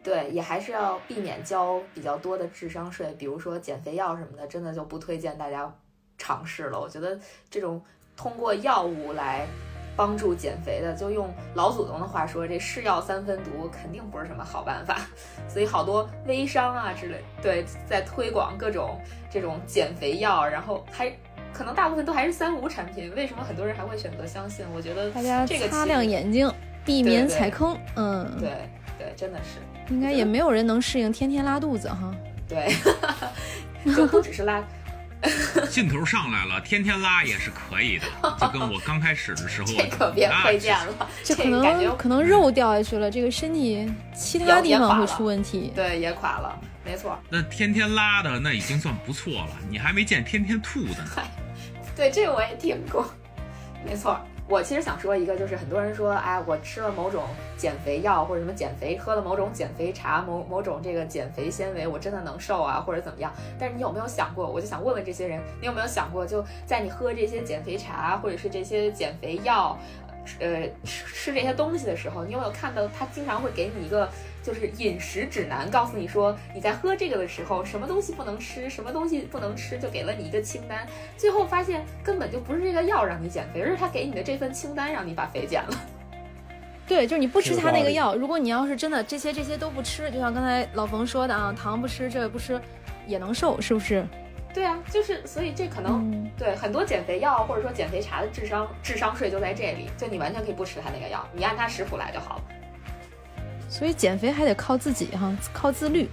[0.00, 5.68] 对，也还是要避免交比较多的智商税，比如说减肥药什么的，真的就不推荐大家
[6.16, 6.80] 尝试了。
[6.80, 7.18] 我觉得
[7.50, 7.82] 这种
[8.16, 9.44] 通过药物来
[9.96, 14.96] 帮助减肥的，就用老祖宗的话说，这是药三分毒，肯定不是什么好办法。
[15.50, 21.12] 所以好多微商啊之类，对，在推广各种这种减肥药，然后还
[21.52, 23.12] 可能大部分都还是三无产品。
[23.16, 24.64] 为什么很多人还会选择相信？
[24.72, 26.48] 我觉得大家这个擦亮眼睛，
[26.84, 27.78] 避免踩坑。
[27.96, 28.50] 嗯，对
[28.98, 29.60] 对，真的是
[29.92, 32.14] 应该也没有人能适应天天拉肚子哈。
[32.48, 32.74] 对，
[33.94, 34.62] 就不只是拉。
[35.68, 38.06] 劲头上来了，天天拉也是可以的，
[38.40, 45.72] 就跟我刚开始的时候，这可别那推荐了，这可能可能肉掉下去了，这个身体其他地方会出问题。
[45.74, 47.18] 对，也垮了，没错。
[47.28, 51.10] 那天天拉的那已经算不错了，你还没见天天吐的呢。
[51.94, 53.06] 对，这个我也听过，
[53.84, 54.18] 没错。
[54.50, 57.22] 我其实想说一个，就是很多人说，哎，我吃了某种
[57.56, 63.32] 减肥药或者什么减肥，喝了某种减肥茶，某某种这个减肥纤维，我真的能瘦啊，或者怎么样？
[63.60, 69.78] 但是你有没有想过，我就想问问这些人，你有没有想过，就在你喝这些减肥茶或者是这些减肥药，
[70.38, 74.08] 呃，吃吃这些东西的时候，你有没有看到他经常会给你一个
[74.42, 80.86] 就是饮食指南，告诉你说你在喝这个的时候，什么东西不能吃，什么东西不能吃，就给了你一个清单。
[81.16, 85.70] 最后发现根本就不是这个药让你减肥，而是他给你的这份清单让你把肥减了。
[86.86, 92.60] 对，就是你不吃他那个药，如果你要是真的这些这些都不吃，就像刚才老冯说的啊，糖不吃，这个不吃，
[93.06, 94.04] 也能瘦，是不是？
[94.52, 102.42] 对啊，就是所以这可能、嗯，对很多减肥药或者说减肥茶的智商智商税就在这里，就你完全可以不吃他那个药，你按他食谱来就好了。
[103.68, 106.08] 所以减肥还得靠自己哈，靠自律。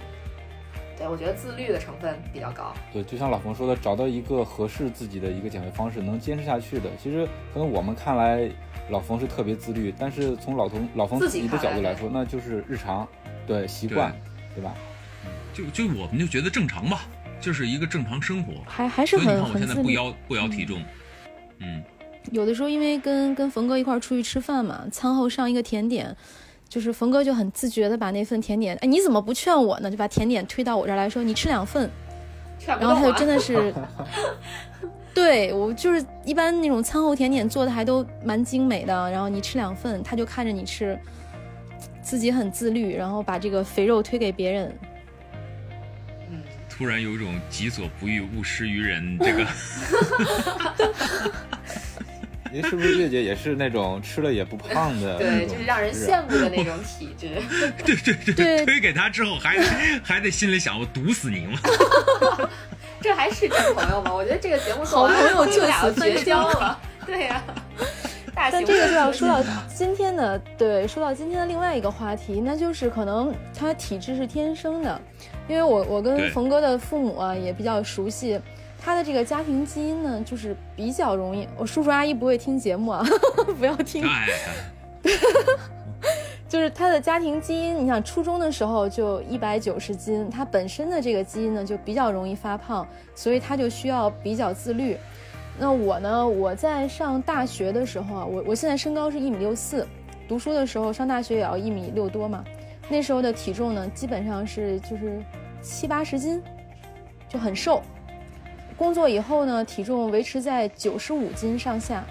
[0.96, 2.72] 对我觉得自律的成分比较高。
[2.92, 6.88] 对，就像老冯说的，找到一个合适自己的一个减肥方式，能坚持下去的。
[7.00, 8.48] 其实可能我们看来，
[8.90, 13.06] 老冯是特别自律，但是从老冯老冯自自己的角度来说，那就是日常，
[13.46, 14.12] 对习惯，
[14.54, 14.74] 对吧？
[15.52, 17.02] 就就我们就觉得正常吧，
[17.40, 18.52] 就是一个正常生活。
[18.66, 19.74] 还还是所以你看我很很自律。
[19.74, 20.82] 现在不摇不摇体重，
[21.60, 21.82] 嗯，
[22.32, 26.14] 有的时候因为跟跟冯哥一块儿出去吃饭嘛，餐后上一个甜点，
[26.68, 29.90] 就是冯哥就很自觉的把那份甜点，哎，你怎么不劝我呢？
[29.90, 31.90] 就把甜点推到我这儿来说，你吃两份，
[32.66, 33.72] 然后他就真的是，
[35.14, 40.98] 对我就是一般那种餐后甜点做的还都蛮精美的，然后你吃两份，他就看着你吃，
[42.02, 44.78] 自己很自律，然后把这个肥肉推给别人。
[46.78, 49.44] 嗯，突然有一种己所不欲，勿施于人 这个。
[52.50, 57.28] 您是不是月姐也是那种吃了也不胖的对，就是让人羡慕的那种体质。
[57.84, 59.58] 对对对对推给他之后还
[60.02, 61.58] 还得心里想，我毒死你吗？
[63.02, 64.14] 这还是真朋友吗？
[64.14, 65.60] 我觉得这个节目做好完朋友就
[65.92, 66.80] 此绝交了。
[67.04, 67.42] 对呀、
[68.38, 69.42] 大型但这个就要说到
[69.74, 75.00] 今天的，对，说到今天的另外一个话题，那就是可能他体质是天生的，
[75.48, 76.30] 因为我我跟对。
[76.30, 78.40] 冯哥的父母啊也比较熟悉，
[78.80, 83.04] 他的这个家庭基因呢，就是比较容易，我叔叔阿姨不会听节目啊，
[83.58, 84.28] 不要听，哎，
[86.48, 92.86] 就是他的家庭基因，你想初中的时候就一百九十斤，他本身的这个基因呢就比较容易发胖，
[93.16, 94.96] 所以他就需要比较自律。
[95.58, 99.86] 那我呢，我在上大学的时候啊，我我现在身高是一米六四，
[100.28, 102.44] 读书的时候上大学也要一米六多嘛，
[102.88, 105.20] 那时候的体重呢基本上是就是
[105.60, 106.40] 七八十斤，
[107.28, 107.82] 就很瘦。
[108.76, 112.04] 工作以后呢，体重维持在九十五斤上下，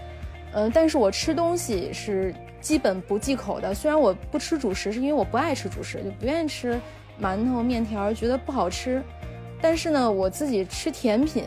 [0.52, 3.74] 嗯、但是我吃东西是基本不忌口的。
[3.74, 6.78] 虽然我不吃主食，是因为我不爱吃主食，就不愿意吃
[7.22, 9.02] 馒头、面条，觉得不好吃。
[9.62, 11.46] 但是呢，我自己吃甜品，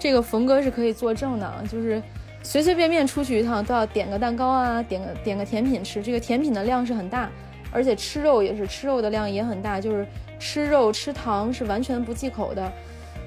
[0.00, 2.02] 这个冯哥是可以作证的，就是
[2.42, 6.02] 随随便便出去一趟都要点个蛋糕啊，点个点个甜品吃。
[6.02, 7.30] 这个甜品的量是很大，
[7.70, 10.06] 而且吃肉也是吃肉的量也很大，就是
[10.38, 12.72] 吃肉吃糖是完全不忌口的。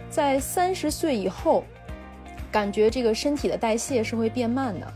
[0.09, 1.63] 在三十岁以后，
[2.51, 4.87] 感觉这个身体的代谢是会变慢的。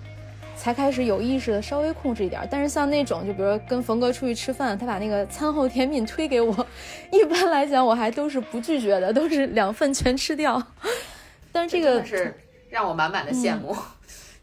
[0.55, 6.65] 才开始有意识的稍微控制一点，但是像那种就比如说跟冯哥出去吃饭，他把那个餐后甜品推给我，
[7.13, 10.59] 一般来讲我还都是不拒绝的，都是两份全吃掉。
[11.57, 12.35] 但是这个是
[12.69, 13.75] 让我满满的羡慕，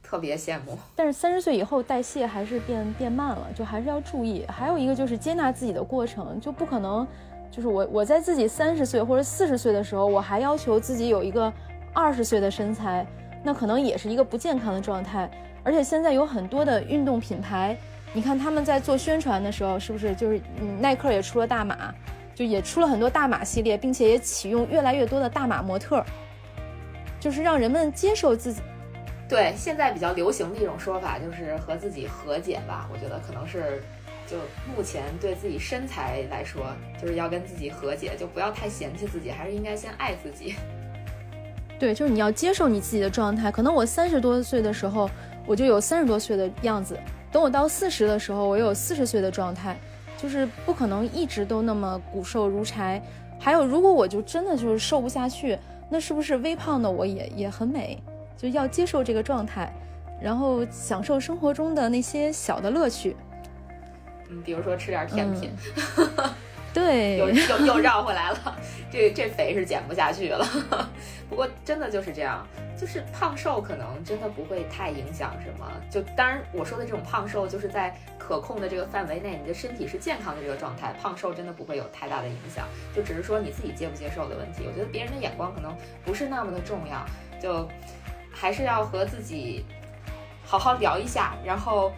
[0.03, 0.77] 特别羡慕。
[0.97, 4.45] 但是三十岁以后代谢还是变变慢了，就还是要注意。
[4.49, 7.07] 还有一个就是接纳自己的过程，就不可能
[7.53, 11.53] 就是我我在自己三十岁或者四十岁的时候，我还要求自己有一个
[11.93, 13.07] 二十岁的身材，
[13.45, 15.31] 那可能也是一个不健康的状态。
[15.63, 17.77] 而且现在有很多的运动品牌，
[18.13, 21.95] 你看他们在做宣传的时候，是不是就是嗯，耐克也出了大码，
[22.35, 26.05] 就也出了很多大码系列，并且也启用越来越多的大码模特，
[27.25, 28.61] 就是让人们接受自己。
[29.27, 32.87] 对，现在比较流行的一种说法就是和自己和解吧。
[32.93, 33.83] 我觉得可能是，
[34.27, 34.37] 就
[34.77, 36.67] 目前对自己身材来说，
[37.01, 40.55] 就是要跟自己和解，就不要太嫌弃自己，还是应该先爱自己。
[41.81, 43.51] 对，就是你要接受你自己的状态。
[43.51, 45.09] 可能我三十多岁的时候。
[45.47, 46.99] 我就有三十多岁的样子，
[47.31, 49.77] 等我到四十的时候，我有四十岁的状态，
[50.17, 53.03] 就是不可能一直都那么骨瘦如柴。
[53.39, 55.59] 还有，如果我就真的就是瘦不下去，
[55.89, 58.03] 那是不是微胖的我也也很美？
[58.37, 59.73] 就要接受这个状态，
[60.21, 63.17] 然后享受生活中的那些小的乐趣。
[64.29, 65.51] 嗯，比如说吃点甜品。
[66.75, 68.59] 对，又又又绕回来了，
[68.91, 70.45] 这这肥是减不下去了。
[71.31, 72.45] 不过真的就是这样，
[72.77, 75.71] 就是胖瘦可能真的不会太影响什么。
[75.89, 82.67] 就当然我说的这种胖瘦，就是在可控的这个范围内，你的身体是健康的这个状态，胖瘦真的不会有太大的影响。
[82.95, 84.65] 就只是说你自己接不接受的问题。
[84.67, 85.73] 我觉得别人的眼光可能
[86.05, 87.07] 不是那么的重要，
[87.41, 87.69] 就
[88.33, 89.65] 还是要和自己
[90.45, 91.93] 好好聊一下，然后。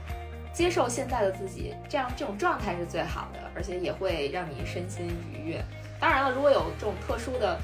[0.57, 5.63] 接受现在的自己，这样这种状态是最好的，而且也会让你身心愉悦。
[6.01, 7.59] 当然了，如果有这种特殊的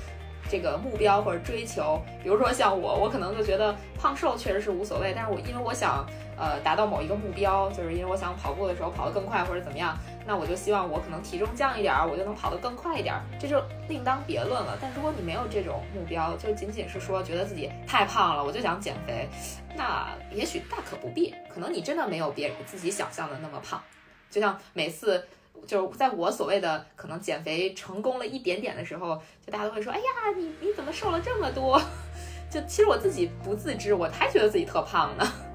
[0.46, 6.06] 这个目标或者追求，比如说像我，我可能就觉得胖瘦确实是无所谓，但是我因为我想
[6.36, 9.96] 呃达到某一个目标，就是因为我想跑步的时候跑得更快或者怎么样。
[10.24, 14.78] 那我就希望我可能体重降一点儿，我就能跑得更快一点儿，这就另当别论了。
[14.80, 19.28] 但如果你没有这种目标，就仅仅是说觉得自己太胖了，我就想减肥，
[19.74, 21.34] 那也许大可不必。
[21.52, 23.82] 可能你真的没有别人自己想象的那么胖。
[24.30, 25.26] 就像每次
[25.66, 30.04] 就是在我所谓的可能减肥成功了一点点的时候，就大家都会说：“哎呀，
[30.36, 31.82] 你你怎么瘦了这么多？”
[32.48, 35.26] 就其实我自己不自知，我还觉得自己特胖呢。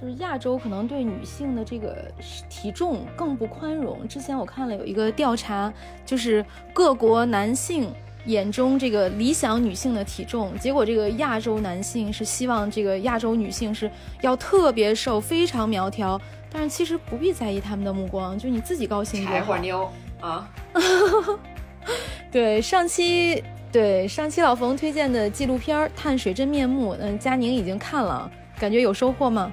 [0.00, 2.04] 就是亚洲可能对女性的这个
[2.48, 4.06] 体重更不宽容。
[4.06, 5.72] 之前我看了有一个调查，
[6.04, 7.90] 就是各国男性
[8.26, 13.90] 眼中这个理想女性的体重，结果这个亚洲男性是希望这个亚洲女性是
[14.20, 16.20] 要特别瘦、非常苗条。
[16.52, 19.32] 但是其实不必在意他们的目光，就你自己高兴就好。
[19.32, 19.90] 柴火妞
[20.20, 20.48] 啊，
[22.30, 29.52] 对上期对上期老冯推荐的纪录片《碳水真面目》，嗯，佳宁已经看了，感觉有收获吗？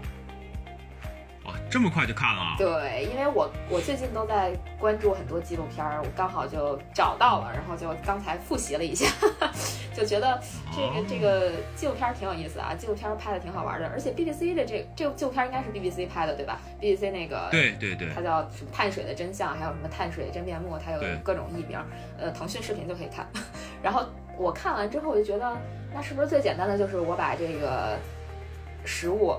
[1.73, 2.53] 这么快就看了？
[2.55, 9.07] 对，因为我我最近都在关注很多纪录片儿，我刚好就找到了，然后就刚才复习了一下，
[9.91, 10.39] 就觉得
[10.71, 21.79] 这个这个纪录片儿挺有意思啊，纪录片儿拍的挺好玩的，而且 BBC 的这这个纪录片儿应该是 BBC 拍的对吧？BBC 那个对对对，它叫什么碳水的真相，还有什么碳水真面目，它有各种译名，
[22.19, 23.27] 呃，腾讯视频就可以看。
[23.81, 24.05] 然后
[24.37, 25.57] 我看完之后，我就觉得
[25.91, 27.97] 那是不是最简单的就是我把这个
[28.85, 29.33] 食物，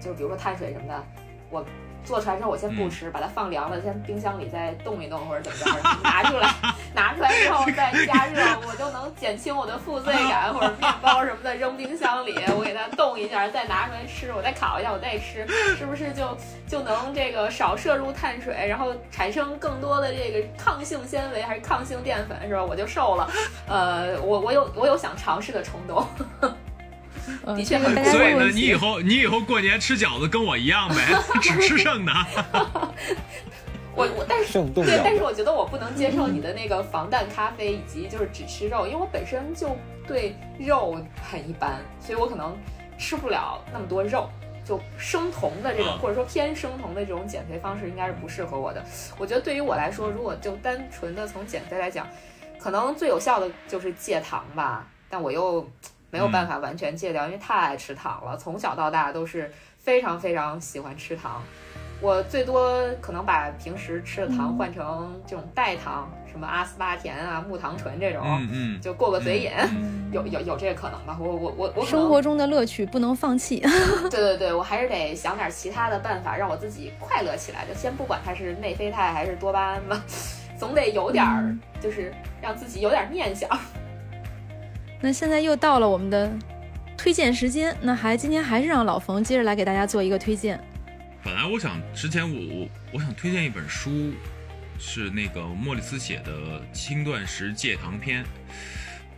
[0.00, 1.04] 就比如说碳水什么的。
[1.50, 1.64] 我
[2.04, 6.54] 做出来之后，我先不吃，把它放凉了，先冰箱里再冻一冻或者怎么着， 拿出来，
[6.94, 15.44] 拿出来之后再加热，我就能减轻我的负罪感，或者面包什么的扔冰箱里，我给它冻一下，再拿出来吃，我再烤一下，我再吃，
[15.76, 16.36] 是不是就
[16.68, 22.62] 就能这个少摄入碳水，然后产生更多的这个抗性纤维还是抗性淀粉，是吧？
[22.62, 23.28] 我就瘦了。
[23.66, 26.06] 呃，我我有我有想尝试的冲动。
[27.54, 27.78] 的确，
[28.10, 30.96] 所以呢，你以后你以后过年吃饺子跟我一样呗，
[31.42, 32.12] 只吃剩的。
[33.94, 39.74] 我我但是对，但是我觉得我不能接受你的那个防弹咖啡以及就是只吃肉，因为我本身就
[40.06, 41.00] 对肉
[41.30, 42.54] 很一般，所以我可能
[42.98, 44.28] 吃不了那么多肉。
[44.66, 48.84] 就生酮的这种或者说偏生酮的这种减肥方式应该是不适合我的。
[49.16, 52.06] 我觉得对于我来说，如果就单纯的从减肥来讲，
[52.58, 55.66] 可能最有效的就是戒糖吧，但我又。
[56.16, 58.34] 没有办法完全戒掉，因为太爱吃糖了。
[58.38, 61.42] 从小到大都是非常非常喜欢吃糖，
[62.00, 69.50] 我最多可能把平时吃的糖换成这种代糖，什么阿斯巴甜啊、木糖醇这种，嗯嗯，就过个嘴瘾，
[70.10, 71.14] 有有有这个可能吧？
[71.20, 73.60] 我我我我生活中的乐趣不能放弃。
[74.10, 77.66] 对对对，我还是得想点其他的办法让我自己快乐起来。
[77.66, 80.02] 就先不管它是内啡肽还是多巴胺吧，
[80.58, 82.10] 总得有点儿，就是
[82.40, 83.46] 让自己有点念想。
[85.00, 86.32] 那现在又到了我们的
[86.96, 90.58] 推荐时间，那还今天还是让老冯接着来给大家做一个推荐。
[91.22, 94.12] 本来我想之前我我我想推荐一本书，
[94.78, 98.22] 是那个莫里斯写的《轻断食戒糖篇》，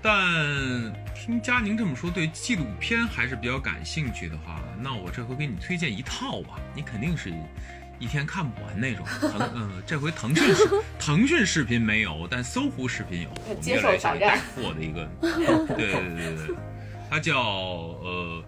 [0.03, 7.31] 但听佳宁这么说，对纪录片还是比较感兴趣的话，那我这回给你推荐一套吧，你肯定是
[7.99, 9.05] 一天看不完那种。
[9.21, 10.69] 腾嗯，这回腾讯视
[10.99, 16.57] 腾讯视频没有，但搜狐视频有，接受挑战，带货的一个， 对对对对，
[17.11, 18.45] 他叫呃，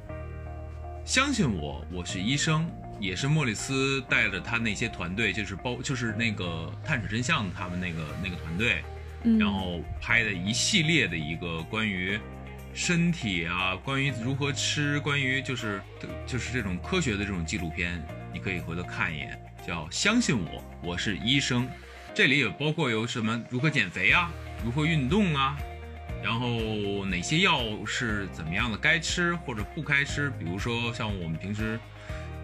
[1.04, 2.70] 相信我，我是医生。
[3.00, 8.84] 也是莫里斯带着他那些团队，就是包就是那个探索真相他们那个那个团队，
[9.38, 12.20] 然后拍的一系列的一个关于
[12.74, 15.80] 身体啊，关于如何吃，关于就是
[16.26, 18.02] 就是这种科学的这种纪录片，
[18.32, 21.68] 你可以回头看一眼，叫相信我，我是医生。
[22.14, 24.30] 这里也包括有什么如何减肥啊，
[24.64, 25.56] 如何运动啊，
[26.22, 31.78] 然后哪些药是怎么样的该吃或者不该吃，比如说像我们平时。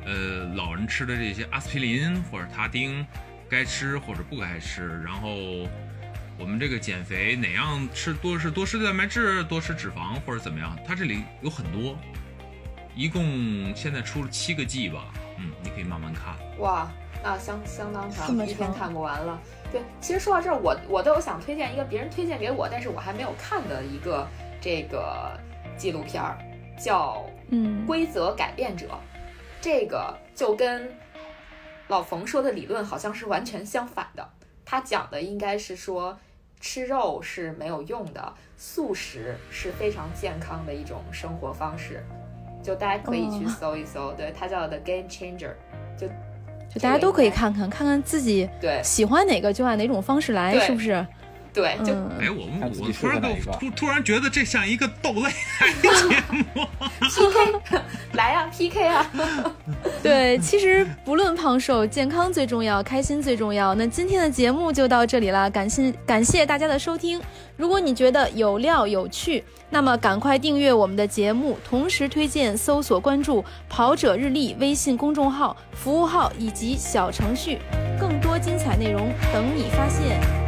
[0.09, 3.05] 呃，老人吃的这些阿司匹林或者他汀，
[3.51, 5.03] 该吃或者不该吃。
[5.05, 5.35] 然后
[6.39, 10.79] 我们这个减肥哪样吃多是多吃蛋白质，多吃脂肪或者怎么样？
[10.87, 11.99] 它这里有很多，
[12.95, 15.13] 一共现在出了七个季吧。
[15.39, 16.35] 嗯，你可以慢慢看。
[16.59, 16.91] 哇，
[17.23, 19.41] 那相相当长，一天看不完了。
[19.71, 24.27] 对，其实说到这儿，我我都有想推荐一个别人推荐给我，但是我还没有看的一个
[24.61, 25.39] 这个
[25.77, 26.39] 纪录片儿，
[26.79, 27.17] 叫
[27.51, 28.87] 《嗯规则改变者》。
[29.61, 30.89] 这个就跟
[31.89, 34.29] 老冯说的理论好像是完全相反的。
[34.65, 36.19] 他讲的应该是说，
[36.61, 42.05] 吃肉是没有用的，素食是非常健康的一种生活方式。
[42.67, 45.53] 就大家可以去搜一搜，对，它叫 The Game Changer，
[45.97, 46.09] 就
[46.69, 48.81] 就大家都可以看看，看看自己对。
[48.83, 51.07] 喜欢哪个就按哪种方式来，是不是？
[51.57, 53.23] 对，就哎，我们我突然
[53.59, 55.31] 突突然觉得这像一个斗类
[55.81, 56.67] 节目
[57.01, 57.81] ，PK
[58.13, 59.11] 来呀，PK 啊！
[60.03, 63.75] 对，其实不论胖瘦，健康最重要，开心最重要。
[63.75, 67.19] 那今天的节目就到这里啦，感谢感谢大家的收听。
[67.57, 77.61] 如果你觉得有料有趣，那么赶快订阅我们的节目，同时推荐搜索关注“跑者日历”微信公众号、服务号以及小程序，
[77.99, 80.46] 更多精彩内容等你发现。